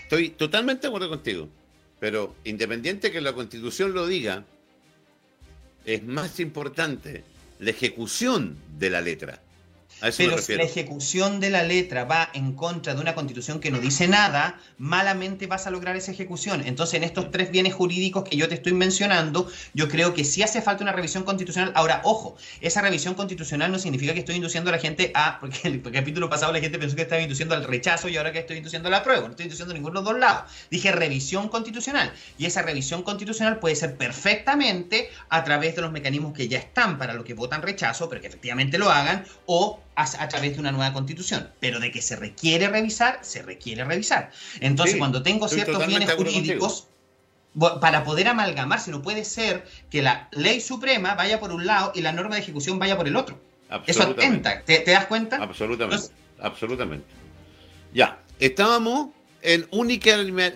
[0.02, 1.48] estoy totalmente de acuerdo contigo.
[2.00, 4.44] Pero independiente que la constitución lo diga,
[5.84, 7.22] es más importante
[7.58, 9.42] la ejecución de la letra.
[10.16, 13.78] Pero si la ejecución de la letra va en contra de una constitución que no
[13.78, 16.62] dice nada, malamente vas a lograr esa ejecución.
[16.66, 20.42] Entonces, en estos tres bienes jurídicos que yo te estoy mencionando, yo creo que sí
[20.42, 21.72] hace falta una revisión constitucional.
[21.74, 25.68] Ahora, ojo, esa revisión constitucional no significa que estoy induciendo a la gente a, porque
[25.68, 28.56] el capítulo pasado la gente pensó que estaba induciendo al rechazo y ahora que estoy
[28.56, 29.24] induciendo a la prueba.
[29.24, 30.50] No estoy induciendo a ninguno de los dos lados.
[30.70, 32.12] Dije revisión constitucional.
[32.38, 36.98] Y esa revisión constitucional puede ser perfectamente a través de los mecanismos que ya están
[36.98, 40.72] para los que votan rechazo, pero que efectivamente lo hagan, o a, través de una
[40.72, 41.50] nueva constitución.
[41.60, 44.30] Pero de que se requiere revisar, se requiere revisar.
[44.60, 46.88] Entonces, cuando tengo ciertos bienes jurídicos,
[47.80, 51.92] para poder amalgamar, si no puede ser que la ley suprema vaya por un lado
[51.94, 53.40] y la norma de ejecución vaya por el otro.
[53.86, 54.62] Eso atenta.
[54.62, 55.36] ¿Te, das cuenta?
[55.36, 56.06] Absolutamente.
[56.40, 57.06] absolutamente.
[57.92, 59.08] Ya, estábamos
[59.42, 60.50] en unicameral,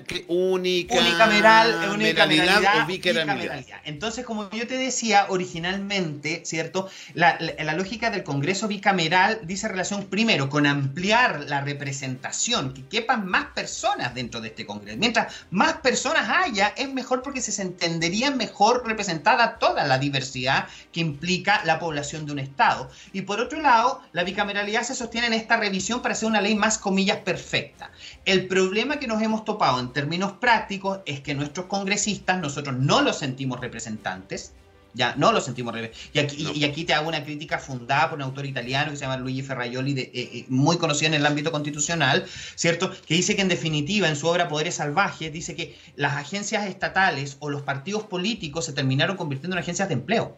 [1.92, 3.64] unicameralidad, bicameralidad.
[3.85, 6.88] Entonces, como yo te decía originalmente, ¿cierto?
[7.14, 7.38] La,
[7.75, 14.14] lógica del Congreso bicameral dice relación primero con ampliar la representación, que quepan más personas
[14.14, 14.99] dentro de este Congreso.
[14.99, 21.01] Mientras más personas haya, es mejor porque se entendería mejor representada toda la diversidad que
[21.01, 22.90] implica la población de un Estado.
[23.12, 26.55] Y por otro lado, la bicameralidad se sostiene en esta revisión para hacer una ley
[26.55, 27.90] más comillas perfecta.
[28.25, 33.03] El problema que nos hemos topado en términos prácticos es que nuestros congresistas, nosotros no
[33.03, 34.53] los sentimos representantes,
[34.97, 35.75] Ya, no lo sentimos.
[36.13, 39.03] Y aquí, y, aquí te hago una crítica fundada por un autor italiano que se
[39.03, 42.93] llama Luigi Ferraioli, de, eh, eh, muy conocido en el ámbito constitucional, ¿cierto?
[43.05, 47.39] Que dice que en definitiva, en su obra Poderes Salvajes, dice que las agencias estatales
[47.41, 50.37] o los partidos políticos se terminaron convirtiendo en agencias de empleo.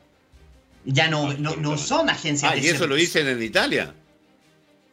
[0.86, 3.94] Ya no, no, no son agencias ah, de y eso lo dicen en Italia.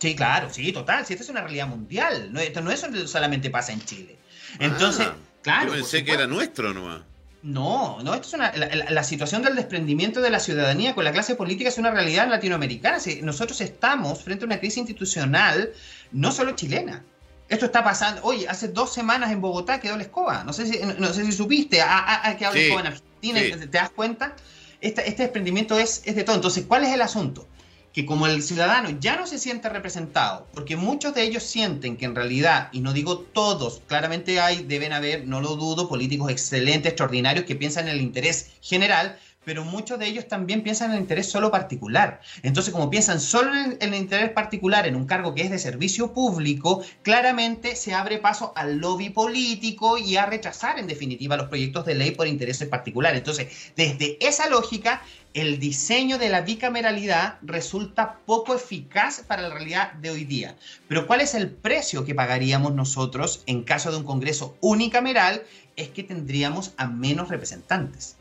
[0.04, 1.06] Sí, claro, sí, total.
[1.06, 2.28] Si esta es una realidad mundial.
[2.34, 4.18] No, esto no es solamente pasa en Chile.
[4.60, 5.68] Entonces, ah, claro.
[5.68, 7.04] Yo pensé que era nuestro nomás.
[7.42, 11.36] No, no, esto es una, la, situación del desprendimiento de la ciudadanía con la clase
[11.36, 13.00] política es una realidad latinoamericana.
[13.00, 15.72] Si nosotros estamos frente a una crisis institucional
[16.12, 17.02] no solo chilena.
[17.48, 18.24] Esto está pasando.
[18.24, 20.44] Oye, hace dos semanas en Bogotá quedó la escoba.
[20.44, 23.40] No sé si, no, sé si supiste a, a, que habla escoba en Argentina.
[23.40, 24.36] ¿Te, das cuenta?
[24.82, 26.36] Este, este desprendimiento es, es de todo.
[26.36, 27.48] Entonces, ¿cuál es el asunto?
[27.94, 32.06] Que como el ciudadano ya no se siente representado, porque muchos de ellos sienten que
[32.06, 36.92] en realidad, y no digo todos, claramente hay, deben haber, no lo dudo, políticos excelentes,
[36.92, 41.02] extraordinarios que piensan en el interés general, pero muchos de ellos también piensan en el
[41.02, 42.22] interés solo particular.
[42.42, 46.14] Entonces, como piensan solo en el, interés particular en un cargo que es de servicio
[46.14, 51.86] público, claramente se abre paso al lobby político y a rechazar en definitiva los proyectos
[51.86, 53.20] de ley por intereses particulares.
[53.20, 55.02] Entonces, desde esa lógica,
[55.34, 60.56] el diseño de la bicameralidad resulta poco eficaz para la realidad de hoy día.
[60.88, 65.44] Pero ¿cuál es el precio que pagaríamos nosotros en caso de un Congreso unicameral?
[65.76, 68.18] Es que tendríamos a menos representantes.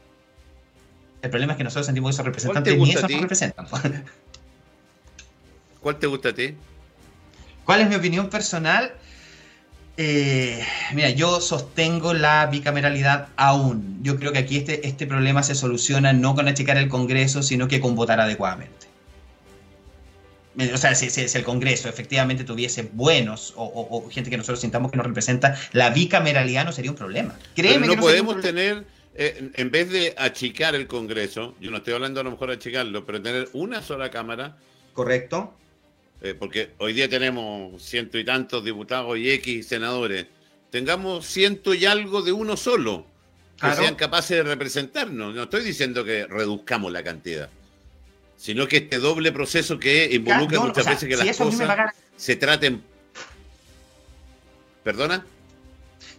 [1.23, 3.67] El problema es que nosotros sentimos que esos representantes ni eso nos representan.
[5.81, 6.55] ¿Cuál te gusta a ti?
[7.65, 8.93] ¿Cuál es mi opinión personal?
[9.97, 10.65] Eh,
[10.95, 14.01] mira, yo sostengo la bicameralidad aún.
[14.03, 17.69] Yo creo que aquí este, este problema se soluciona no con achicar el Congreso, sino
[17.69, 18.93] que con votar adecuadamente.
[20.75, 25.07] O sea, si, el Congreso efectivamente tuviese buenos o, gente que nosotros sintamos que nos
[25.07, 27.35] representa, la bicameralidad no sería un problema.
[27.55, 28.85] Créeme no, podemos tener,
[29.15, 32.55] eh, en vez de achicar el Congreso, yo no estoy hablando a lo mejor de
[32.55, 34.57] achicarlo, pero tener una sola Cámara.
[34.93, 35.55] Correcto
[36.25, 40.27] eh, porque hoy día tenemos ciento y tantos diputados y X senadores,
[40.71, 43.05] tengamos ciento y algo de uno solo,
[43.61, 45.35] que sean capaces de representarnos.
[45.35, 47.51] No estoy diciendo que reduzcamos la cantidad,
[48.37, 52.81] sino que este doble proceso que involucra muchas veces que las cosas se traten.
[54.85, 55.27] ¿Perdona?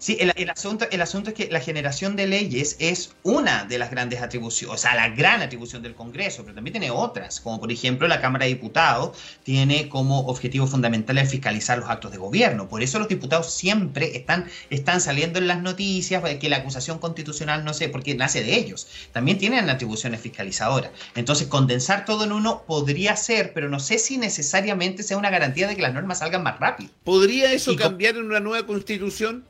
[0.03, 3.89] Sí, el, asunto, el asunto es que la generación de leyes es una de las
[3.89, 7.71] grandes atribuciones, o sea, la gran atribución del Congreso, pero también tiene otras, como por
[7.71, 12.67] ejemplo la Cámara de Diputados tiene como objetivo fundamental el fiscalizar los actos de gobierno.
[12.67, 17.63] Por eso los diputados siempre están, están saliendo en las noticias que la acusación constitucional,
[17.63, 18.89] no sé, porque nace de ellos.
[19.13, 20.91] También tienen atribuciones fiscalizadoras.
[21.15, 25.65] Entonces, condensar todo en uno podría ser, pero no sé si necesariamente sea una garantía
[25.65, 26.91] de que las normas salgan más rápido.
[27.05, 29.45] ¿Podría eso cambiar en una nueva constitución?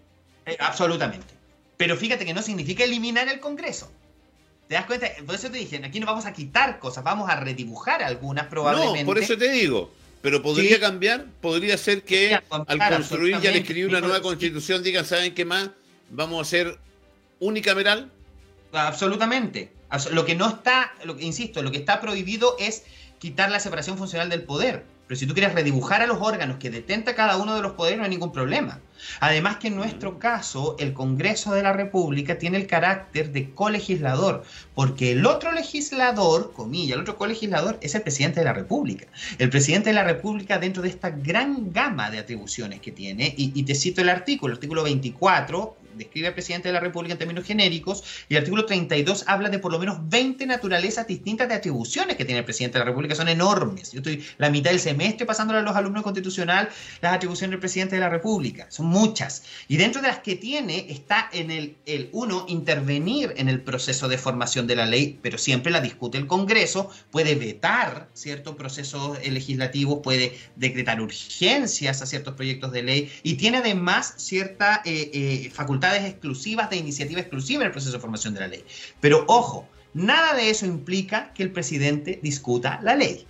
[0.46, 1.34] Eh, absolutamente.
[1.78, 3.92] Pero fíjate que no significa eliminar el Congreso.
[4.68, 5.08] ¿Te das cuenta?
[5.26, 9.02] Por eso te dije, aquí no vamos a quitar cosas, vamos a redibujar algunas probablemente.
[9.02, 9.92] No, por eso te digo.
[10.22, 15.04] Pero podría cambiar, podría ser que al construir y al escribir una nueva constitución digan,
[15.04, 15.72] ¿saben qué más?
[16.10, 16.78] Vamos a hacer
[17.40, 18.10] unicameral.
[18.72, 19.72] Absolutamente.
[20.12, 22.84] Lo que no está, lo, insisto, lo que está prohibido es
[23.20, 24.86] quitar la separación funcional del poder.
[25.08, 27.98] Pero si tú quieres redibujar a los órganos que detenta cada uno de los poderes,
[27.98, 28.80] no hay ningún problema.
[29.20, 34.44] Además que en nuestro caso, el Congreso de la República tiene el carácter de colegislador,
[34.76, 39.08] porque el otro legislador, comilla, el otro colegislador es el presidente de la República.
[39.38, 43.52] El presidente de la República dentro de esta gran gama de atribuciones que tiene, y,
[43.54, 47.20] y te cito el artículo, el artículo 24, describe al presidente de la República en
[47.20, 51.56] términos genéricos, y el artículo 32 habla de por lo menos 20 naturalezas distintas de
[51.56, 53.92] atribuciones que tiene el presidente de la República, son enormes.
[53.92, 56.70] Yo estoy la mitad del semestre pasándole a los alumnos constitucional
[57.02, 59.44] las atribuciones del presidente de la República, son muchas.
[59.68, 64.08] Y dentro de las que tiene está en el, el uno, intervenir en el proceso
[64.08, 69.20] de formación de la ley, pero siempre la discute el Congreso, puede vetar ciertos procesos
[69.28, 75.52] legislativos, puede decretar urgencias a ciertos proyectos de ley y tiene además cierta eh, eh,
[75.54, 78.64] facultad exclusivas de iniciativa exclusiva en el proceso de formación de la ley.
[79.00, 83.26] Pero ojo, nada de eso implica que el presidente discuta la ley,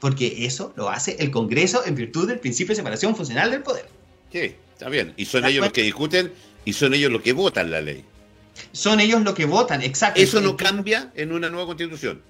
[0.00, 3.88] porque eso lo hace el Congreso en virtud del principio de separación funcional del poder.
[4.32, 5.14] Sí, está bien.
[5.16, 6.32] Y son ellos los que discuten
[6.64, 8.04] y son ellos los que votan la ley.
[8.72, 10.20] Son ellos los que votan, exacto.
[10.20, 12.22] Eso no cambia en una nueva constitución.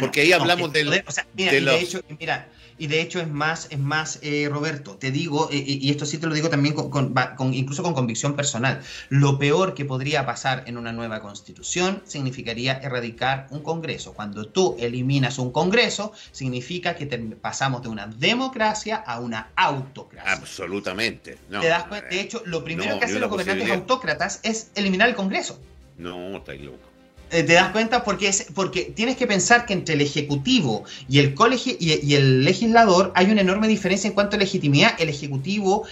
[0.00, 1.04] porque ahí hablamos del, de,
[1.34, 2.48] de hecho, mira,
[2.78, 6.18] y de hecho es más, es más eh, Roberto, te digo, eh, y esto sí
[6.18, 7.14] te lo digo también con,
[7.54, 13.46] incluso con convicción personal, lo peor que podría pasar en una nueva constitución significaría erradicar
[13.50, 14.12] un Congreso.
[14.12, 17.06] Cuando tú eliminas un Congreso, significa que
[17.40, 20.32] pasamos de una democracia a una autocracia.
[20.32, 21.38] Absolutamente.
[21.48, 22.08] ¿Te das cuenta?
[22.08, 25.60] De hecho, lo primero que hacen los gobernantes autócratas es eliminar el Congreso.
[25.98, 26.91] No, estáis loco.
[27.32, 28.04] Eh, ¿Te das cuenta?
[28.04, 32.44] Porque, es, porque tienes que pensar que entre el Ejecutivo y el, colegio, y, el
[32.44, 34.94] legislador hay una enorme diferencia en cuanto a legitimidad.
[35.00, 35.86] El Ejecutivo,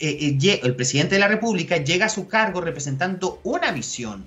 [0.00, 4.24] eh, eh, el presidente de la República, llega a su cargo representando una visión.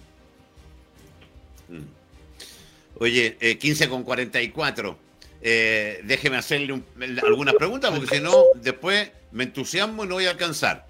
[1.69, 2.99] Mm.
[2.99, 4.95] Oye, 15 con 44.
[5.41, 6.83] déjeme hacerle
[7.23, 10.88] algunas preguntas porque si no, después me entusiasmo y no voy a alcanzar.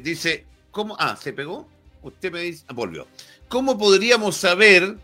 [0.00, 0.96] dice, ¿cómo?
[0.96, 1.68] Ah, ¿se pegó?
[2.02, 3.08] Usted me dice, ah, volvió.
[3.48, 4.96] ¿Cómo podríamos saber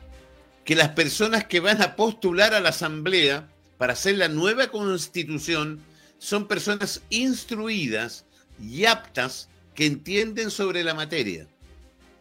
[0.65, 5.81] que las personas que van a postular a la Asamblea para hacer la nueva constitución
[6.19, 8.25] son personas instruidas
[8.63, 11.49] y aptas que entienden sobre la materia?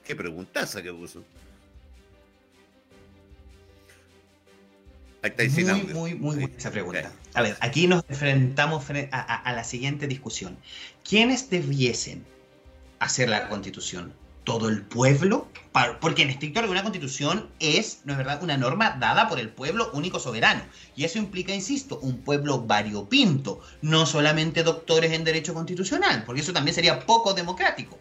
[0.07, 1.21] Qué preguntaza que puso.
[5.51, 7.11] muy, muy, muy buena esa pregunta.
[7.33, 10.57] A ver, aquí nos enfrentamos a, la siguiente discusión.
[11.03, 12.25] ¿Quiénes debiesen
[12.99, 14.13] hacer la constitución?
[14.45, 15.49] ¿Todo el pueblo?
[15.99, 19.91] Porque en estricto una constitución es, no es verdad, una norma dada por el pueblo
[19.91, 20.63] único soberano.
[20.95, 26.53] Y eso implica, insisto, un pueblo variopinto, no solamente doctores en derecho constitucional, porque eso
[26.53, 27.99] también sería poco democrático.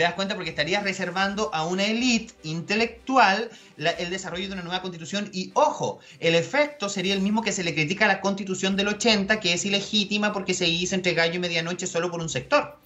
[0.00, 0.34] ¿Te das cuenta?
[0.34, 5.28] Porque estarías reservando a una élite intelectual el desarrollo de una nueva constitución.
[5.30, 8.88] Y ojo, el efecto sería el mismo que se le critica a la constitución del
[8.88, 12.78] 80, que es ilegítima porque se hizo entre gallo y medianoche solo por un sector.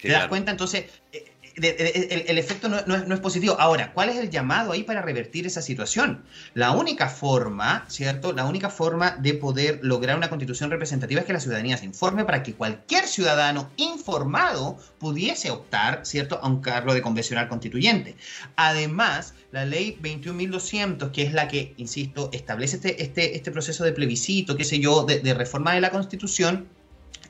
[0.00, 0.52] ¿Te das cuenta?
[0.52, 3.56] Entonces, eh, el, efecto no, es, positivo.
[3.58, 6.24] Ahora, ¿cuál es el llamado ahí para revertir esa situación?
[6.54, 8.32] La única forma, ¿cierto?
[8.32, 12.24] La única forma de poder lograr una constitución representativa es que la ciudadanía se informe
[12.24, 18.16] para que cualquier ciudadano informado pudiese optar, ¿cierto?, a un cargo de convencional constituyente.
[18.56, 23.92] Además, la ley 21.200, que es la que, insisto, establece este, este, este proceso de
[23.92, 26.68] plebiscito, qué sé yo, de reforma de la constitución,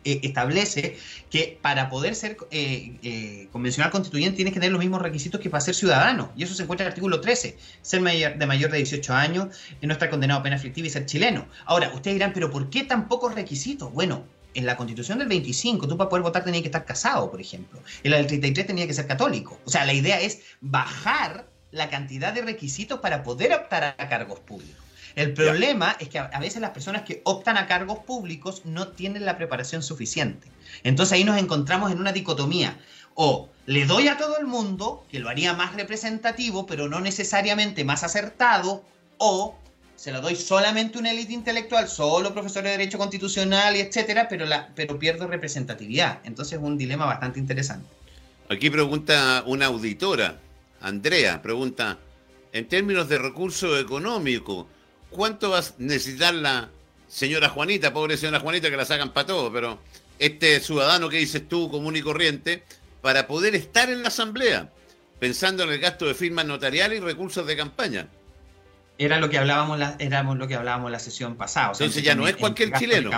[0.05, 0.97] eh, establece
[1.31, 5.51] que para poder ser eh, eh, convencional constituyente tienes que tener los mismos requisitos que
[5.51, 6.33] para ser ciudadano.
[6.37, 7.57] Y eso se encuentra en el artículo 13.
[7.83, 9.49] Ser mayor, de mayor de 18 años,
[9.81, 11.47] no estar condenado a pena aflictiva y ser chileno.
[11.65, 13.93] Ahora, ustedes dirán, pero ¿por qué tan pocos requisitos?
[13.93, 14.25] Bueno,
[14.55, 17.81] en la constitución del 25, tú para poder votar tenías que estar casado, por ejemplo.
[18.03, 19.59] En la del 33 tenía que ser católico.
[19.65, 24.41] O sea, la idea es bajar la cantidad de requisitos para poder optar a cargos
[24.41, 24.85] públicos.
[25.17, 29.25] El problema es que a, veces las personas que optan a cargos públicos no tienen
[29.25, 30.49] la preparación suficiente.
[30.83, 32.79] Entonces ahí nos encontramos en una dicotomía.
[33.15, 37.85] O le doy a todo el mundo, que lo haría más representativo, pero no necesariamente
[37.85, 38.85] más acertado,
[39.19, 39.57] o
[39.95, 44.29] se lo doy solamente a una élite intelectual, solo profesor de Derecho Constitucional y etcétera,
[44.29, 46.19] pero, la, pero pierdo representatividad.
[46.25, 47.87] Entonces es un dilema bastante interesante.
[48.49, 50.39] Aquí pregunta una auditora,
[50.81, 51.99] Andrea, pregunta,
[52.53, 54.67] en términos de recurso económico,
[55.15, 56.69] ¿cuánto va a necesitar la
[57.09, 59.79] señora Juanita, pobre señora Juanita, que la sacan para todo, pero
[60.19, 62.63] este ciudadano que dices tú, común y corriente,
[63.01, 64.71] para poder estar en la asamblea,
[65.19, 68.09] pensando en el gasto de firmas notariales y recursos de campaña?
[68.99, 71.73] Era lo que hablábamos, la, éramos lo que hablábamos la sesión pasada.
[71.73, 73.11] Entonces ya no es cualquier chileno.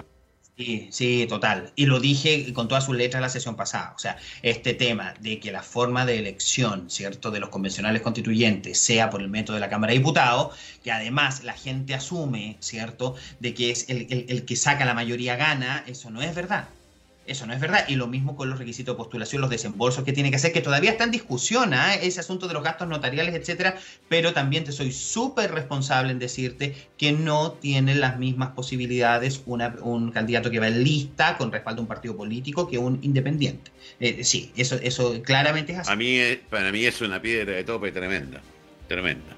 [0.58, 1.72] Sí, sí, total.
[1.76, 3.92] Y lo dije con todas sus letras la sesión pasada.
[3.94, 8.80] O sea, este tema de que la forma de elección, ¿cierto?, de los convencionales constituyentes
[8.80, 13.16] sea por el método de la Cámara de Diputados, que además la gente asume, ¿cierto?,
[13.38, 16.70] de que es el, el que saca la mayoría gana, eso no es verdad.
[17.26, 17.84] Eso no es verdad.
[17.88, 20.60] Y lo mismo con los requisitos de postulación, los desembolsos que tiene que hacer, que
[20.60, 21.94] todavía está en discusión, ¿ah?
[21.94, 23.78] ese asunto de los gastos notariales, etcétera.
[24.08, 30.10] Pero también te soy súper responsable en decirte que no tiene las mismas posibilidades un
[30.12, 33.70] candidato que va en lista con respaldo a un partido político que un independiente.
[34.00, 35.92] Eh, sí, eso, eso claramente es así.
[35.92, 36.18] A mí,
[36.50, 38.40] para mí es una piedra de tope tremenda.
[38.88, 39.35] Tremenda.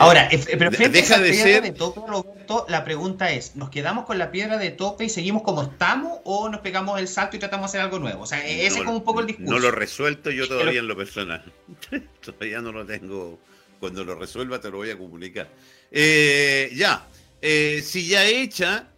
[0.00, 1.62] Ahora, pero frente deja de ser...
[1.62, 5.42] de tope, Roberto, la pregunta es, ¿nos quedamos con la piedra de tope y seguimos
[5.42, 8.22] como estamos o nos pegamos el salto y tratamos de hacer algo nuevo?
[8.22, 9.52] O sea, ese es como un poco el discurso.
[9.52, 11.44] No lo resuelto yo todavía en lo personal.
[12.20, 13.38] todavía no lo tengo.
[13.80, 15.48] Cuando lo resuelva te lo voy a comunicar.
[15.90, 17.06] Eh, ya,
[17.40, 18.88] eh, si ya hecha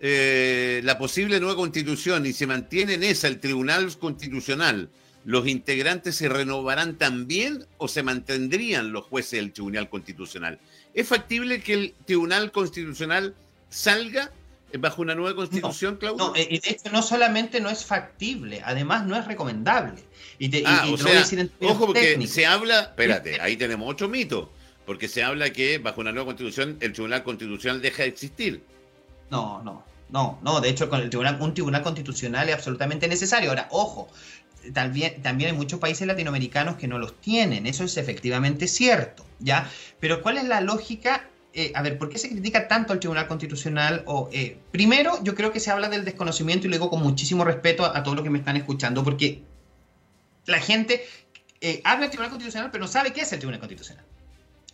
[0.00, 4.90] eh, la posible nueva constitución y se mantiene en esa el Tribunal Constitucional,
[5.28, 10.58] ¿los integrantes se renovarán también o se mantendrían los jueces del Tribunal Constitucional?
[10.94, 13.34] ¿Es factible que el Tribunal Constitucional
[13.68, 14.32] salga
[14.78, 16.28] bajo una nueva constitución, Claudio?
[16.28, 20.02] No, y de hecho no solamente no es factible, además no es recomendable.
[20.38, 21.22] Y te, ah, sea,
[21.60, 24.50] ojo, porque se habla, espérate, ahí tenemos otro mito,
[24.86, 28.62] porque se habla que bajo una nueva constitución el Tribunal Constitucional deja de existir.
[29.30, 33.50] No, no, no, no, de hecho con el tribunal, un tribunal constitucional es absolutamente necesario.
[33.50, 34.08] Ahora, ojo,
[34.72, 39.70] también, también hay muchos países latinoamericanos que no los tienen, eso es efectivamente cierto, ¿ya?
[40.00, 43.26] Pero ¿cuál es la lógica eh, a ver, ¿por qué se critica tanto al Tribunal
[43.26, 44.02] Constitucional?
[44.06, 47.84] O, eh, primero, yo creo que se habla del desconocimiento y luego con muchísimo respeto
[47.84, 49.42] a, todos los que me están escuchando, porque
[50.46, 51.04] la gente
[51.60, 54.04] eh, habla del Tribunal Constitucional, pero no sabe qué es el Tribunal Constitucional.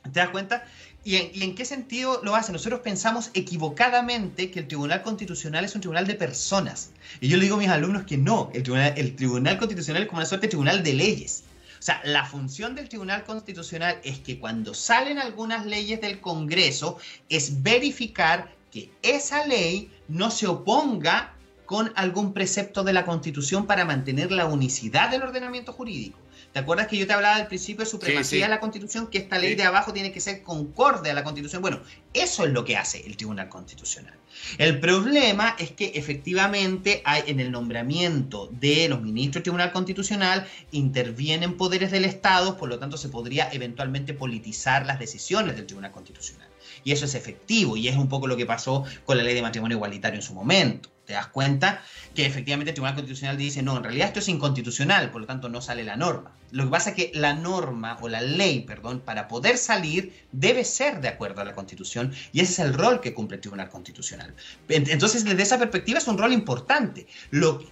[0.02, 0.64] ¿Te das cuenta?
[1.06, 2.50] ¿Y en, qué sentido lo hace?
[2.50, 6.92] Nosotros pensamos equivocadamente que el Tribunal Constitucional es un tribunal de personas.
[7.20, 10.08] Y yo le digo a mis alumnos que no, el Tribunal, el tribunal Constitucional es
[10.08, 11.44] como una suerte de tribunal de leyes.
[11.78, 16.96] O sea, la función del Tribunal Constitucional es que cuando salen algunas leyes del Congreso,
[17.28, 21.34] es verificar que esa ley no se oponga
[21.66, 26.18] con algún precepto de la Constitución para mantener la unicidad del ordenamiento jurídico.
[26.54, 29.38] ¿Te acuerdas que yo te hablaba del principio de supremacía de la Constitución, que esta
[29.38, 31.60] ley de abajo tiene que ser concorde a la Constitución?
[31.60, 31.80] Bueno,
[32.12, 34.14] eso es lo que hace el Tribunal Constitucional.
[34.58, 40.46] El problema es que efectivamente hay en el nombramiento de los ministros del Tribunal Constitucional
[40.70, 45.90] intervienen poderes del Estado, por lo tanto se podría eventualmente politizar las decisiones del Tribunal
[45.90, 46.48] Constitucional.
[46.84, 49.42] Y eso es efectivo y es un poco lo que pasó con la ley de
[49.42, 51.82] matrimonio igualitario en su momento te das cuenta
[52.14, 55.48] que efectivamente el Tribunal Constitucional dice, no, en realidad esto es inconstitucional, por lo tanto
[55.48, 56.32] no sale la norma.
[56.50, 60.64] Lo que pasa es que la norma o la ley, perdón, para poder salir debe
[60.64, 63.70] ser de acuerdo a la Constitución y ese es el rol que cumple el Tribunal
[63.70, 64.34] Constitucional.
[64.68, 67.08] Entonces, desde esa perspectiva es un rol importante.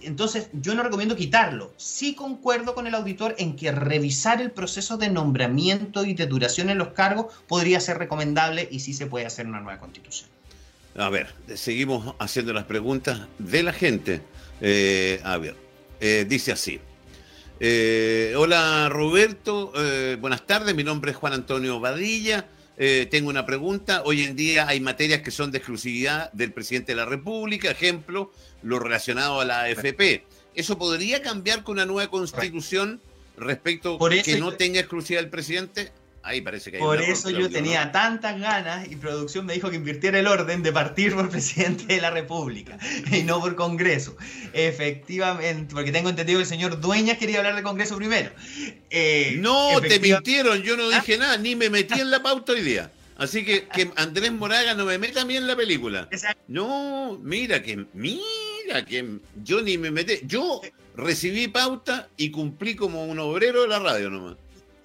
[0.01, 1.73] Entonces, yo no recomiendo quitarlo.
[1.77, 6.69] Sí concuerdo con el auditor en que revisar el proceso de nombramiento y de duración
[6.69, 10.29] en los cargos podría ser recomendable y sí se puede hacer una nueva Constitución.
[10.95, 14.21] A ver, seguimos haciendo las preguntas de la gente.
[14.61, 15.55] Eh, a ver,
[15.99, 16.79] eh, dice así.
[17.59, 19.71] Eh, hola Roberto,
[20.19, 22.47] buenas tardes, mi nombre es Juan Antonio Badilla.
[23.09, 24.03] tengo una pregunta.
[24.05, 28.31] Hoy en día hay materias que son de exclusividad del presidente de la República, ejemplo,
[28.61, 30.25] lo relacionado a la AFP.
[30.53, 33.01] ¿Eso podría cambiar con una nueva constitución
[33.35, 35.91] respecto a que no tenga exclusividad del presidente?
[36.41, 40.27] Parece que Por eso yo tenía tantas ganas y producción me dijo que invirtiera el
[40.27, 42.77] orden de partir por presidente de la República
[43.11, 44.15] y no por Congreso.
[44.53, 48.31] Efectivamente, porque tengo entendido que el señor Dueñas quería hablar de Congreso primero.
[48.89, 51.17] Eh, no, te mintieron, yo no dije ¿Ah?
[51.17, 52.91] nada, ni me metí en la pauta hoy día.
[53.17, 56.09] Así que que Andrés Moraga no me meta a mí en la película.
[56.47, 60.19] No, mira que, mira que yo ni me metí.
[60.23, 60.61] Yo
[60.95, 64.37] recibí pauta y cumplí como un obrero de la radio nomás.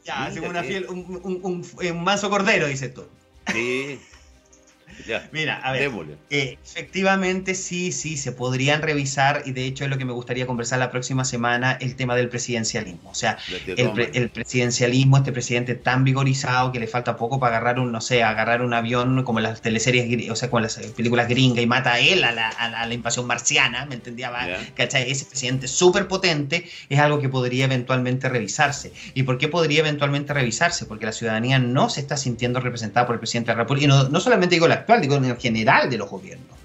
[0.08, 3.04] Ya, una fiel, un, un, un, un, manso cordero, dices tú.
[3.52, 4.00] Sí.
[5.32, 5.90] Mira, a ver,
[6.30, 10.46] eh, efectivamente sí, sí, se podrían revisar y de hecho es lo que me gustaría
[10.46, 13.10] conversar la próxima semana, el tema del presidencialismo.
[13.10, 17.92] O sea, el, presidencialismo, este presidente tan vigorizado que le falta poco para agarrar un,
[17.92, 21.66] no sé, agarrar un avión como las teleseries, o sea, como las películas gringas y
[21.66, 24.32] mata a él a la, a la, invasión marciana, ¿me entendía?
[24.74, 25.10] ¿Cachai?
[25.10, 28.92] Ese presidente súper potente es algo que podría eventualmente revisarse.
[29.14, 30.86] ¿Y por qué podría eventualmente revisarse?
[30.86, 33.84] Porque la ciudadanía no se está sintiendo representada por el presidente de la República.
[33.84, 36.58] Y no, no solamente digo la digo en el general de los gobiernos.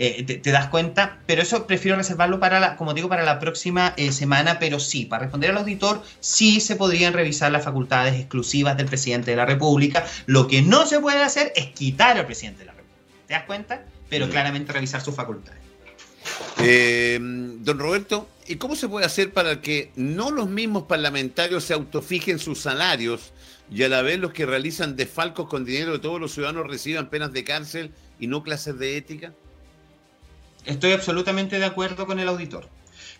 [0.00, 3.94] Eh, te, das cuenta, pero eso prefiero reservarlo para la, como digo, para la próxima
[3.96, 8.76] eh, semana, pero sí, para responder al auditor, sí se podrían revisar las facultades exclusivas
[8.76, 10.06] del presidente de la República.
[10.26, 13.00] Lo que no se puede hacer es quitar al presidente de la República.
[13.26, 13.82] ¿Te das cuenta?
[14.08, 15.58] Pero claramente revisar sus facultades.
[16.60, 21.74] Eh, don Roberto, ¿y cómo se puede hacer para que no los mismos parlamentarios se
[21.74, 23.32] autofijen sus salarios
[23.70, 27.10] y a la vez los que realizan desfalcos con dinero de todos los ciudadanos reciban
[27.10, 29.32] penas de cárcel y no clases de ética?
[30.64, 32.68] Estoy absolutamente de acuerdo con el auditor.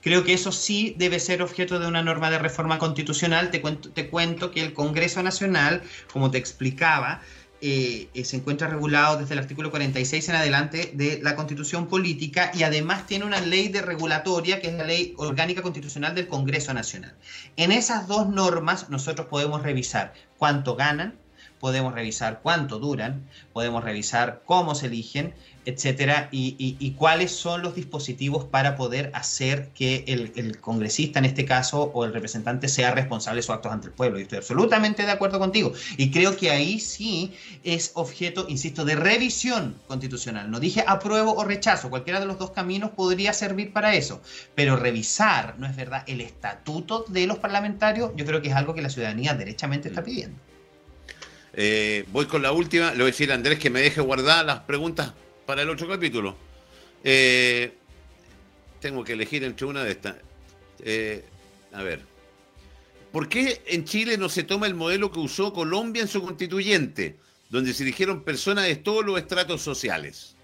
[0.01, 3.51] Creo que eso sí debe ser objeto de una norma de reforma constitucional.
[3.51, 5.83] Te cuento, te cuento que el Congreso Nacional,
[6.13, 7.21] como te explicaba,
[7.61, 12.53] eh, eh, se encuentra regulado desde el artículo 46 en adelante de la Constitución Política
[12.55, 16.73] y además tiene una ley de regulatoria que es la Ley Orgánica Constitucional del Congreso
[16.73, 17.17] Nacional.
[17.57, 21.19] En esas dos normas nosotros podemos revisar cuánto ganan,
[21.61, 25.35] podemos revisar cuánto duran, podemos revisar cómo se eligen,
[25.69, 31.91] etcétera, y, cuáles son los dispositivos para poder hacer que el, congresista, en este caso,
[31.93, 34.19] o el representante, sea responsable de sus actos ante el pueblo.
[34.19, 35.75] Y estoy absolutamente de acuerdo contigo.
[35.99, 40.51] Y creo que ahí sí es objeto, insisto, de revisión constitucional.
[40.51, 44.23] No dije apruebo o rechazo, cualquiera de los dos caminos podría servir para eso.
[44.55, 48.73] Pero revisar, ¿no es verdad?, el estatuto de los parlamentarios, yo creo que es algo
[48.73, 50.39] que la ciudadanía derechamente está pidiendo.
[51.53, 52.93] Eh, voy con la última.
[52.93, 55.13] Le voy a decir a Andrés que me deje guardar las preguntas
[55.49, 56.37] para el otro capítulo.
[57.03, 57.73] Eh,
[58.83, 60.17] tengo que elegir entre una de estas.
[60.81, 61.25] Eh,
[61.73, 62.03] a ver.
[63.11, 67.17] ¿Por qué en Chile no se toma el modelo que usó Colombia en su constituyente,
[67.49, 70.37] donde se eligieron personas de todos los estratos sociales?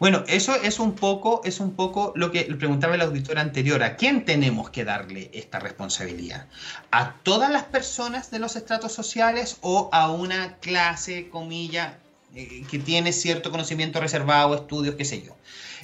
[0.00, 3.82] Bueno, eso es un poco, es un poco lo que preguntaba el auditor anterior.
[3.82, 6.46] ¿A quién tenemos que darle esta responsabilidad?
[6.90, 11.98] ¿A todas las personas de los estratos sociales o a una clase, comilla,
[12.34, 15.36] eh, que tiene cierto conocimiento reservado, estudios, qué sé yo?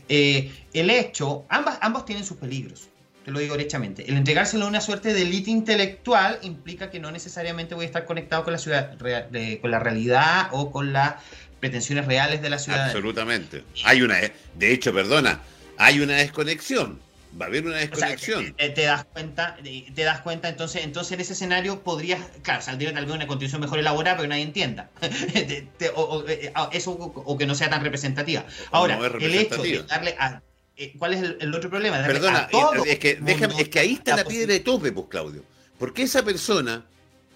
[0.08, 2.90] Eh, el hecho, ambas, ambos tienen sus peligros
[3.24, 4.08] te lo digo derechamente.
[4.08, 8.06] El entregárselo a una suerte de élite intelectual implica que no necesariamente voy a estar
[8.06, 11.16] conectado con la ciudad, con la realidad o con las
[11.60, 12.86] pretensiones reales de la ciudad.
[12.86, 13.64] Absolutamente.
[13.84, 14.18] Hay una,
[14.54, 15.40] de hecho, perdona,
[15.76, 16.98] hay una desconexión.
[17.40, 18.54] Va a haber una desconexión.
[18.56, 23.06] te, das cuenta, te das cuenta, entonces, entonces en ese escenario podrías, claro, saldría tal
[23.06, 24.90] vez una constitución mejor elaborada, pero nadie entienda.
[25.94, 28.44] o, eh, eso, o, que no sea tan representativa.
[28.72, 30.42] Ahora, el hecho de darle a,
[30.80, 32.02] eh, ¿Cuál es el, otro problema?
[32.06, 32.48] Perdona,
[32.86, 35.44] es, que, déjame, es que ahí está la, piedra de tope, pues, Claudio.
[35.78, 36.86] Porque esa persona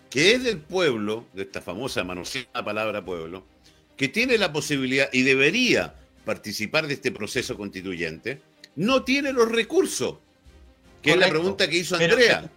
[0.08, 3.44] que es del pueblo, de esta famosa manoseada palabra pueblo,
[3.96, 8.40] que tiene la posibilidad y debería participar de este proceso constituyente,
[8.76, 10.16] no tiene los recursos,
[11.02, 12.50] que es la pregunta que hizo Andrea.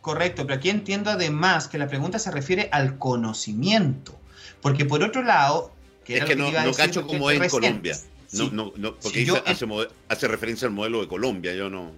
[0.00, 4.18] correcto, pero aquí entiendo además que la pregunta se refiere al conocimiento,
[4.60, 5.72] porque por otro lado...
[6.04, 7.98] Que es que, no, no cacho como es en Colombia.
[8.32, 9.26] No, no, no, porque
[10.08, 11.92] hace, referencia al modelo de Colombia, yo no.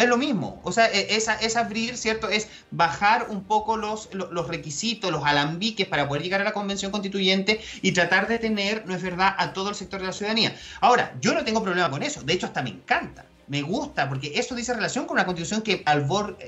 [0.00, 2.30] Es lo mismo, o sea, e, es, es abrir, ¿cierto?
[2.30, 6.90] Es bajar un poco los, los, requisitos, los alambiques para poder llegar a la convención
[6.90, 10.56] constituyente y tratar de tener, no es verdad, a todo el sector de la ciudadanía.
[10.80, 14.34] Ahora, yo no tengo problema con eso, de hecho hasta me encanta me gusta, porque
[14.36, 15.82] esto dice relación con una constitución que,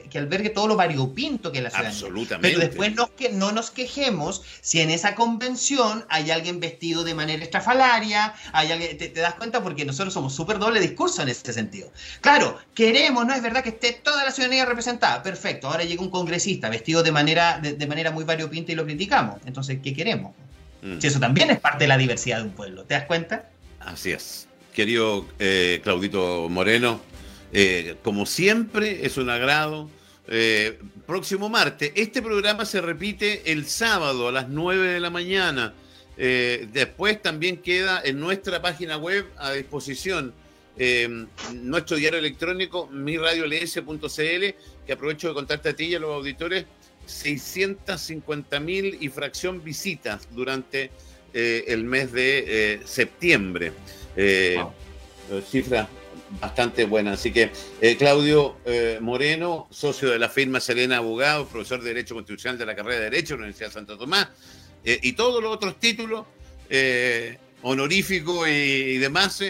[0.09, 1.99] que albergue todo lo variopinto que es la ciudadanía.
[1.99, 2.49] Absolutamente.
[2.49, 7.15] Pero después no, que, no nos quejemos si en esa convención hay alguien vestido de
[7.15, 11.53] manera estrafalaria, hay alguien, te, das cuenta porque nosotros somos súper doble discurso en ese
[11.53, 11.91] sentido.
[12.21, 16.11] Claro, queremos, no es verdad que esté toda la ciudadanía representada, perfecto, ahora llega un
[16.11, 19.41] congresista vestido de manera, de, manera muy variopinta y lo criticamos.
[19.45, 20.37] Entonces, ¿qué queremos?
[20.83, 21.01] Mm.
[21.01, 23.49] Si eso también es parte de la diversidad de un pueblo, ¿te das cuenta?
[23.81, 27.01] Así es querido eh, Claudito Moreno.
[27.53, 29.89] Eh, como siempre, es un agrado.
[30.29, 31.93] Eh, próximo martes.
[31.95, 35.75] Este programa se repite el sábado a las 9 de la mañana.
[36.17, 40.33] después también queda en nuestra página web a disposición
[41.55, 44.45] nuestro diario electrónico, miradiolS.cl,
[44.87, 46.67] que aprovecho de contarte a ti y a los auditores,
[47.07, 50.91] 650 mil y fracción visitas durante
[51.35, 53.73] el mes de septiembre.
[54.17, 54.63] Eh,
[55.31, 55.89] eh, cifra
[56.41, 57.13] bastante buena.
[57.13, 57.51] Así que
[57.81, 58.57] eh, Claudio
[59.01, 63.11] Moreno, socio de la firma Serena Abogado, profesor de Derecho Constitucional de la carrera de
[63.11, 64.29] Derecho de la Universidad de Santo Tomás,
[64.85, 66.25] y todos los otros títulos
[67.63, 69.45] honoríficos y, demás.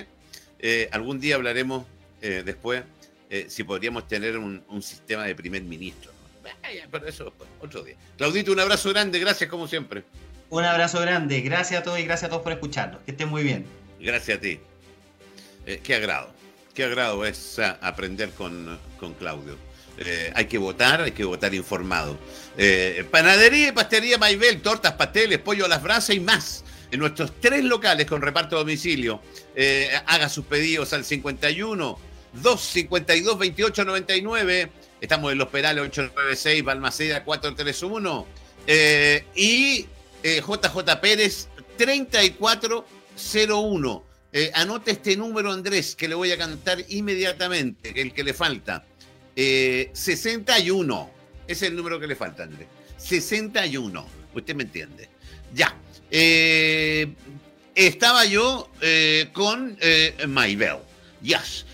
[0.90, 1.86] algún día hablaremos
[2.20, 2.82] después
[3.46, 6.10] si podríamos tener un, sistema de primer ministro.
[6.90, 7.94] Pero eso otro día.
[8.18, 10.02] Claudito, un abrazo grande, gracias como siempre.
[10.50, 13.00] Un abrazo grande, gracias a todos y gracias a todos por escucharnos.
[13.06, 13.64] Que estén muy bien.
[14.02, 14.58] Gracias a ti.
[15.64, 16.28] Eh, qué agrado,
[16.74, 18.78] qué agrado es ah, aprender con,
[19.18, 19.56] Claudio.
[19.98, 22.18] Eh, hay que votar, hay que votar informado.
[22.58, 26.64] Eh, panadería y pastelería Maibel, tortas, pasteles, pollo a las brasas y más.
[26.90, 29.22] En nuestros tres locales con reparto a domicilio.
[30.06, 31.98] haga sus pedidos al 51
[32.32, 34.70] 252 2899.
[35.00, 38.26] Estamos en Los Perales 896, Balmaceda 431.
[39.34, 39.86] y
[40.22, 41.48] JJ Pérez
[41.78, 42.84] 34
[43.16, 44.04] 01.
[44.32, 48.84] Eh, anota este número, Andrés, que le voy a cantar inmediatamente, el que le falta.
[49.34, 51.10] 61.
[51.46, 52.66] Eh, Ese es el número que le falta, Andrés.
[52.96, 54.06] 61.
[54.34, 55.08] Usted me entiende.
[55.54, 55.76] Ya.
[56.10, 57.12] Eh,
[57.74, 58.70] estaba yo
[59.32, 59.78] con
[60.28, 60.78] Maybell.
[61.22, 61.66] Yes.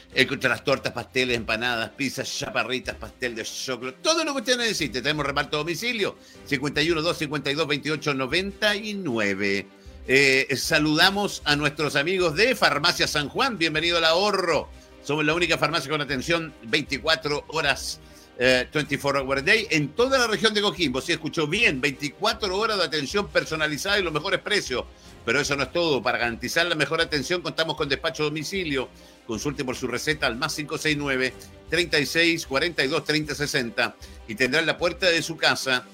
[0.43, 5.01] Las tortas, pasteles, empanadas, pizzas, chaparritas, pastel de chocolate, todo lo que usted necesite.
[5.01, 9.67] Tenemos reparto a domicilio 51 252 28 99.
[10.11, 13.59] Eh, saludamos a nuestros amigos de Farmacia San Juan.
[13.59, 14.71] Bienvenido al ahorro.
[15.03, 18.01] Somos la única farmacia con atención 24 horas,
[18.39, 21.03] 24 eh, hours a day en toda la región de Coquimbo.
[21.03, 24.87] Si escuchó bien, 24 horas de atención personalizada y los mejores precios.
[25.27, 26.03] Pero eso no es todo.
[26.03, 28.89] Para garantizar la mejor atención, contamos con despacho a domicilio.
[29.27, 31.35] Consulte por su receta al más 569
[31.69, 33.97] 36 42 30 60
[34.27, 35.85] y tendrá en la puerta de su casa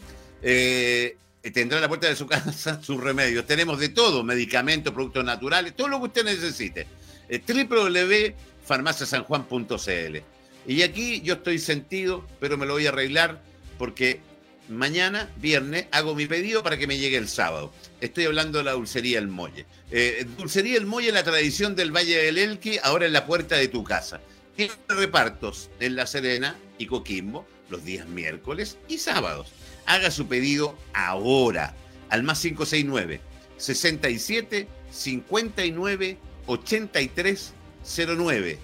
[0.41, 1.17] eh,
[1.51, 3.47] tendrá en la puerta de su casa sus remedios.
[3.47, 6.87] Tenemos de todo, medicamentos, productos naturales, todo lo que usted necesite.
[7.29, 10.19] Eh, www.farmaciasanjuan.cl.
[10.67, 13.41] Y aquí yo estoy sentido, pero me lo voy a arreglar
[13.79, 14.21] porque
[14.69, 17.73] mañana, viernes, hago mi pedido para que me llegue el sábado.
[18.01, 19.67] Estoy hablando de la dulcería El Molle.
[19.91, 23.69] Eh, dulcería El Molle, la tradición del Valle del Elqui, ahora en la puerta de
[23.69, 24.21] tu casa.
[24.57, 29.49] Tiene repartos en La Serena y Coquimbo los días miércoles y sábados.
[29.87, 31.75] Haga su pedido ahora
[32.09, 33.21] al más 569
[33.57, 38.59] 67 59 8309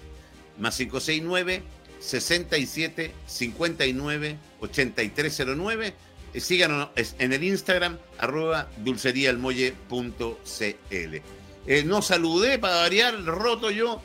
[0.57, 1.63] más 569
[1.99, 5.93] 67 59 8309
[6.35, 11.21] síganos en el Instagram arroba dulceríaelmolle.cl
[11.67, 14.01] eh, no saludé para variar roto yo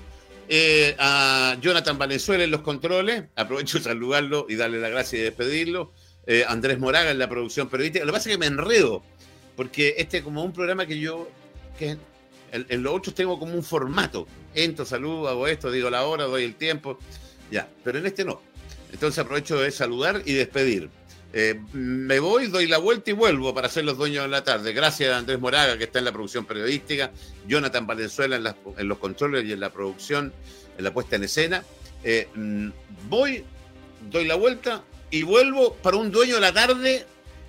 [0.48, 3.24] eh, a Jonathan Valenzuela en los controles.
[3.34, 5.92] Aprovecho de saludarlo y darle la gracia y despedirlo
[6.26, 9.02] eh, Andrés Moraga en la producción periodística lo que pasa es que me enredo
[9.56, 11.28] porque este es como un programa que yo
[11.78, 11.96] que
[12.52, 14.26] en, los otros tengo como un formato.
[14.54, 16.98] Entro, saludo, hago esto, digo la hora, doy el tiempo.
[17.50, 18.40] Ya, pero en este no.
[18.92, 20.88] Entonces aprovecho de saludar y despedir.
[21.32, 24.72] Eh, me voy, doy la vuelta y vuelvo para ser los dueños de la tarde.
[24.72, 27.10] Gracias a Andrés Moraga, que está en la producción periodística,
[27.46, 30.32] Jonathan Valenzuela en, los controles y en la producción,
[30.78, 31.62] en la puesta en escena.
[32.04, 32.68] Eh, mm,
[33.08, 33.44] voy,
[34.10, 37.07] doy la vuelta y vuelvo para un dueño de la tarde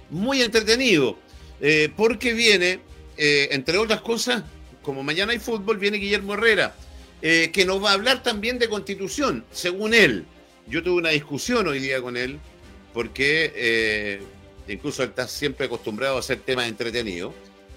[0.09, 1.17] muy entretenido,
[1.59, 2.79] eh, porque viene,
[3.17, 4.43] entre otras cosas,
[4.87, 6.73] como mañana hay fútbol, viene Guillermo Herrera,
[7.21, 10.25] eh, que nos va a hablar también de constitución, según él.
[10.67, 12.39] Yo tuve una discusión hoy día con él,
[12.93, 14.21] porque eh,
[14.67, 17.33] incluso él está siempre acostumbrado a hacer temas entretenidos.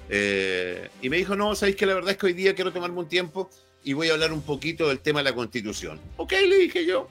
[0.09, 2.99] Eh, y me dijo, no, sabéis que la verdad es que hoy día quiero tomarme
[2.99, 3.51] un tiempo
[3.83, 5.99] y voy a hablar un poquito del tema de la constitución.
[6.17, 7.09] Ok, le dije yo.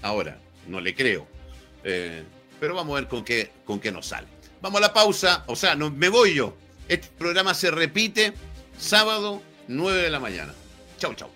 [0.00, 1.28] Ahora, no le creo.
[1.82, 4.28] Pero vamos a ver con qué, con qué nos sale.
[4.60, 6.56] Vamos a la pausa, o sea, no, me voy yo.
[6.88, 8.32] Este programa se repite
[8.78, 10.54] sábado 9 de la mañana.
[10.98, 11.30] Chau, chau.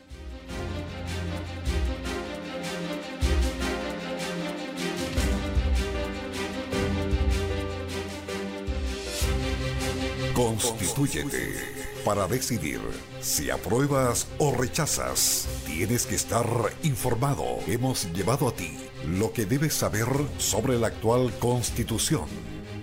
[10.35, 11.76] Constitúyete
[12.07, 12.81] para decidir
[13.21, 15.49] si apruebas o rechazas.
[15.67, 16.47] Tienes que estar
[16.85, 17.45] informado.
[17.67, 18.79] Hemos llevado a ti
[19.09, 20.07] lo que debes saber
[20.39, 22.27] sobre la actual constitución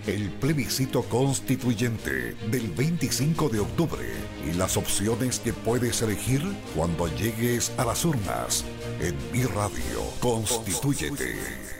[0.06, 4.04] el plebiscito constituyente del 25 de octubre
[4.46, 6.42] y las opciones que puedes elegir
[6.76, 8.66] cuando llegues a las urnas.
[9.00, 11.73] En mi radio, constituyete.